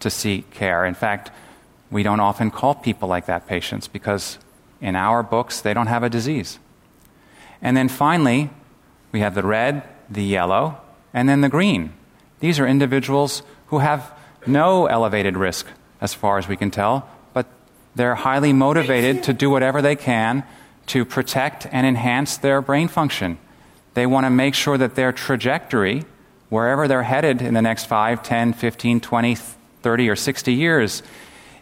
to 0.00 0.10
seek 0.10 0.50
care. 0.50 0.84
In 0.84 0.94
fact, 0.94 1.30
we 1.92 2.02
don't 2.02 2.18
often 2.18 2.50
call 2.50 2.74
people 2.74 3.08
like 3.08 3.26
that 3.26 3.46
patients 3.46 3.86
because 3.86 4.38
in 4.80 4.96
our 4.96 5.22
books 5.22 5.60
they 5.60 5.72
don't 5.72 5.86
have 5.86 6.02
a 6.02 6.10
disease. 6.10 6.58
And 7.62 7.76
then 7.76 7.88
finally, 7.88 8.50
we 9.12 9.20
have 9.20 9.34
the 9.34 9.44
red, 9.44 9.84
the 10.10 10.24
yellow, 10.24 10.78
and 11.14 11.28
then 11.28 11.40
the 11.40 11.48
green. 11.48 11.92
These 12.40 12.58
are 12.58 12.66
individuals 12.66 13.42
who 13.66 13.78
have 13.78 14.12
no 14.46 14.86
elevated 14.86 15.36
risk, 15.36 15.66
as 16.00 16.12
far 16.12 16.38
as 16.38 16.48
we 16.48 16.56
can 16.56 16.70
tell, 16.70 17.08
but 17.32 17.46
they're 17.94 18.16
highly 18.16 18.52
motivated 18.52 19.22
to 19.22 19.32
do 19.32 19.48
whatever 19.48 19.80
they 19.80 19.94
can 19.94 20.42
to 20.86 21.04
protect 21.04 21.66
and 21.70 21.86
enhance 21.86 22.36
their 22.36 22.60
brain 22.60 22.88
function. 22.88 23.38
They 23.94 24.06
want 24.06 24.26
to 24.26 24.30
make 24.30 24.54
sure 24.54 24.76
that 24.76 24.96
their 24.96 25.12
trajectory, 25.12 26.04
wherever 26.48 26.88
they're 26.88 27.04
headed 27.04 27.40
in 27.40 27.54
the 27.54 27.62
next 27.62 27.84
5, 27.84 28.22
10, 28.22 28.54
15, 28.54 29.00
20, 29.00 29.36
30, 29.82 30.08
or 30.08 30.16
60 30.16 30.52
years, 30.52 31.02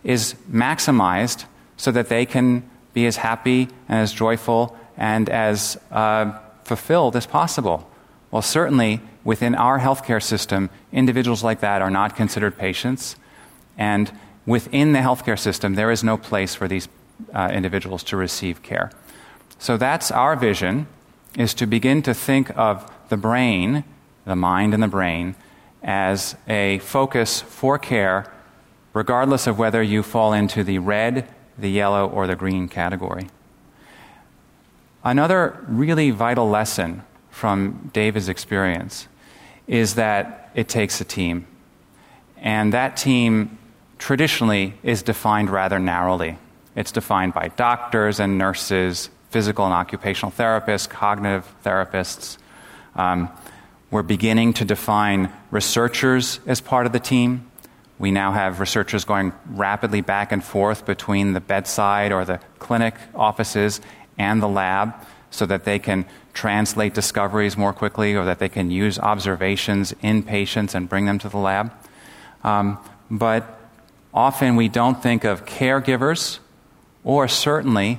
is 0.03 0.34
maximized 0.51 1.44
so 1.76 1.92
that 1.92 2.09
they 2.09 2.24
can 2.24 2.68
be 2.94 3.07
as 3.07 3.16
happy 3.16 3.68
and 3.88 3.98
as 3.98 4.12
joyful 4.12 4.76
and 5.01 5.30
as 5.30 5.78
uh, 5.90 6.38
fulfilled 6.62 7.16
as 7.16 7.26
possible. 7.26 7.90
Well, 8.30 8.42
certainly 8.42 9.01
within 9.24 9.55
our 9.55 9.80
healthcare 9.80 10.22
system, 10.22 10.70
individuals 10.92 11.42
like 11.42 11.61
that 11.61 11.82
are 11.82 11.90
not 11.90 12.14
considered 12.14 12.57
patients. 12.57 13.16
And 13.76 14.12
within 14.46 14.92
the 14.92 15.01
healthcare 15.01 15.38
system, 15.38 15.74
there 15.74 15.90
is 15.90 16.05
no 16.05 16.16
place 16.16 16.55
for 16.55 16.68
these 16.68 16.88
uh, 17.34 17.51
individuals 17.53 18.05
to 18.05 18.16
receive 18.16 18.62
care. 18.62 18.92
So 19.59 19.76
that's 19.76 20.11
our 20.11 20.36
vision, 20.36 20.86
is 21.36 21.55
to 21.55 21.66
begin 21.66 22.03
to 22.03 22.14
think 22.14 22.57
of 22.57 22.90
the 23.09 23.16
brain, 23.16 23.84
the 24.26 24.36
mind 24.36 24.74
and 24.74 24.82
the 24.82 24.88
brain, 24.88 25.34
as 25.82 26.36
a 26.46 26.78
focus 26.80 27.40
for 27.40 27.78
care, 27.78 28.30
regardless 28.92 29.46
of 29.46 29.59
whether 29.59 29.82
you 29.82 30.03
fall 30.03 30.32
into 30.34 30.62
the 30.62 30.78
red, 30.78 31.26
the 31.59 31.70
yellow, 31.70 32.09
or 32.09 32.26
the 32.26 32.36
green 32.36 32.68
category. 32.68 33.28
Another 35.03 35.59
really 35.66 36.11
vital 36.11 36.48
lesson 36.51 37.03
from 37.30 37.90
David's 37.94 38.28
experience 38.28 39.09
is 39.66 39.94
that 39.94 40.51
it 40.55 40.68
takes 40.68 41.01
a 41.01 41.05
team. 41.05 41.46
And 42.36 42.72
that 42.74 42.96
team 42.96 43.59
traditionally 43.98 44.74
is 44.82 45.03
defined 45.03 45.48
rather 45.48 45.78
narrowly. 45.78 46.36
It's 46.76 46.92
defined 46.92 47.32
by 47.34 47.48
doctors 47.48 48.20
and 48.20 48.36
nurses, 48.36 49.11
physical 49.30 49.64
and 49.64 49.72
occupational 49.72 50.32
therapists, 50.32 50.88
cognitive 50.88 51.46
therapists. 51.64 52.36
Um, 52.94 53.30
we're 53.90 54.03
beginning 54.03 54.53
to 54.55 54.64
define 54.64 55.32
researchers 55.51 56.40
as 56.46 56.61
part 56.61 56.86
of 56.86 56.92
the 56.92 57.01
team. 57.01 57.51
We 57.98 58.11
now 58.11 58.32
have 58.32 58.61
researchers 58.61 59.05
going 59.05 59.32
rapidly 59.46 60.01
back 60.01 60.32
and 60.32 60.42
forth 60.42 60.86
between 60.86 61.32
the 61.32 61.40
bedside 61.40 62.12
or 62.12 62.24
the 62.24 62.40
clinic 62.59 62.94
offices 63.14 63.80
and 64.21 64.43
the 64.43 64.49
lab 64.49 64.95
so 65.31 65.47
that 65.47 65.64
they 65.64 65.79
can 65.79 66.05
translate 66.35 66.93
discoveries 66.93 67.57
more 67.57 67.73
quickly 67.73 68.14
or 68.14 68.25
that 68.27 68.39
they 68.39 68.49
can 68.49 68.71
use 68.71 68.99
observations 68.99 69.95
in 70.03 70.23
patients 70.23 70.75
and 70.75 70.89
bring 70.89 71.07
them 71.07 71.18
to 71.18 71.29
the 71.29 71.39
lab. 71.39 71.73
Um, 72.45 72.79
but 73.11 73.59
often 74.12 74.57
we 74.57 74.68
don't 74.68 75.03
think 75.03 75.25
of 75.25 75.47
caregivers 75.47 76.39
or 77.03 77.29
certainly 77.29 77.99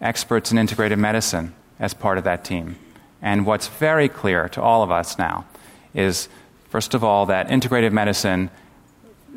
experts 0.00 0.50
in 0.50 0.56
integrated 0.56 0.98
medicine 0.98 1.54
as 1.78 1.92
part 1.92 2.16
of 2.16 2.24
that 2.24 2.42
team. 2.42 2.76
And 3.20 3.44
what's 3.44 3.68
very 3.68 4.08
clear 4.08 4.48
to 4.50 4.62
all 4.62 4.82
of 4.82 4.90
us 4.90 5.18
now 5.18 5.44
is, 5.92 6.28
first 6.70 6.94
of 6.94 7.04
all, 7.04 7.26
that 7.26 7.50
integrated 7.50 7.92
medicine 7.92 8.48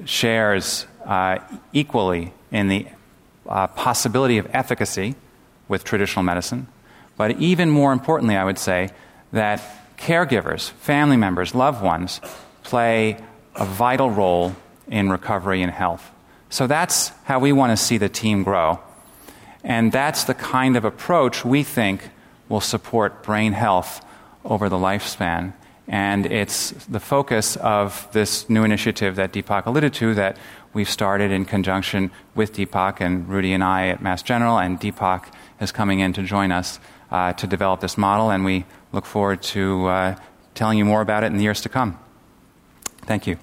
shares 0.05 0.87
uh, 1.05 1.39
equally 1.73 2.31
in 2.49 2.69
the 2.69 2.87
uh, 3.45 3.67
possibility 3.67 4.37
of 4.37 4.47
efficacy 4.53 5.15
with 5.67 5.83
traditional 5.83 6.23
medicine, 6.23 6.67
but 7.17 7.39
even 7.39 7.69
more 7.69 7.93
importantly, 7.93 8.35
I 8.35 8.43
would 8.43 8.59
say 8.59 8.89
that 9.31 9.61
caregivers, 9.97 10.71
family 10.71 11.17
members, 11.17 11.55
loved 11.55 11.83
ones 11.83 12.19
play 12.63 13.17
a 13.55 13.65
vital 13.65 14.09
role 14.09 14.55
in 14.87 15.09
recovery 15.09 15.61
and 15.61 15.71
health. 15.71 16.11
So 16.49 16.67
that's 16.67 17.09
how 17.23 17.39
we 17.39 17.51
want 17.51 17.71
to 17.71 17.77
see 17.77 17.97
the 17.97 18.09
team 18.09 18.43
grow. 18.43 18.79
And 19.63 19.91
that's 19.91 20.25
the 20.25 20.33
kind 20.33 20.75
of 20.75 20.85
approach 20.85 21.45
we 21.45 21.63
think 21.63 22.09
will 22.49 22.61
support 22.61 23.23
brain 23.23 23.53
health 23.53 24.05
over 24.43 24.69
the 24.69 24.75
lifespan. 24.75 25.53
And 25.87 26.25
it's 26.25 26.71
the 26.85 26.99
focus 26.99 27.55
of 27.57 28.07
this 28.11 28.49
new 28.49 28.63
initiative 28.63 29.15
that 29.15 29.33
Deepak 29.33 29.65
alluded 29.65 29.93
to 29.95 30.13
that 30.15 30.37
we've 30.73 30.89
started 30.89 31.31
in 31.31 31.45
conjunction 31.45 32.11
with 32.35 32.53
Deepak 32.53 32.99
and 32.99 33.27
Rudy 33.27 33.53
and 33.53 33.63
I 33.63 33.87
at 33.87 34.01
Mass 34.01 34.21
General, 34.21 34.57
and 34.57 34.79
Deepak 34.79 35.25
is 35.63 35.71
coming 35.71 35.99
in 35.99 36.13
to 36.13 36.23
join 36.23 36.51
us 36.51 36.79
uh, 37.11 37.33
to 37.33 37.47
develop 37.47 37.79
this 37.79 37.97
model, 37.97 38.29
and 38.29 38.45
we 38.45 38.65
look 38.91 39.05
forward 39.05 39.41
to 39.41 39.87
uh, 39.87 40.15
telling 40.53 40.77
you 40.77 40.85
more 40.85 41.01
about 41.01 41.23
it 41.23 41.27
in 41.27 41.37
the 41.37 41.43
years 41.43 41.61
to 41.61 41.69
come. 41.69 41.97
Thank 43.05 43.27
you. 43.27 43.37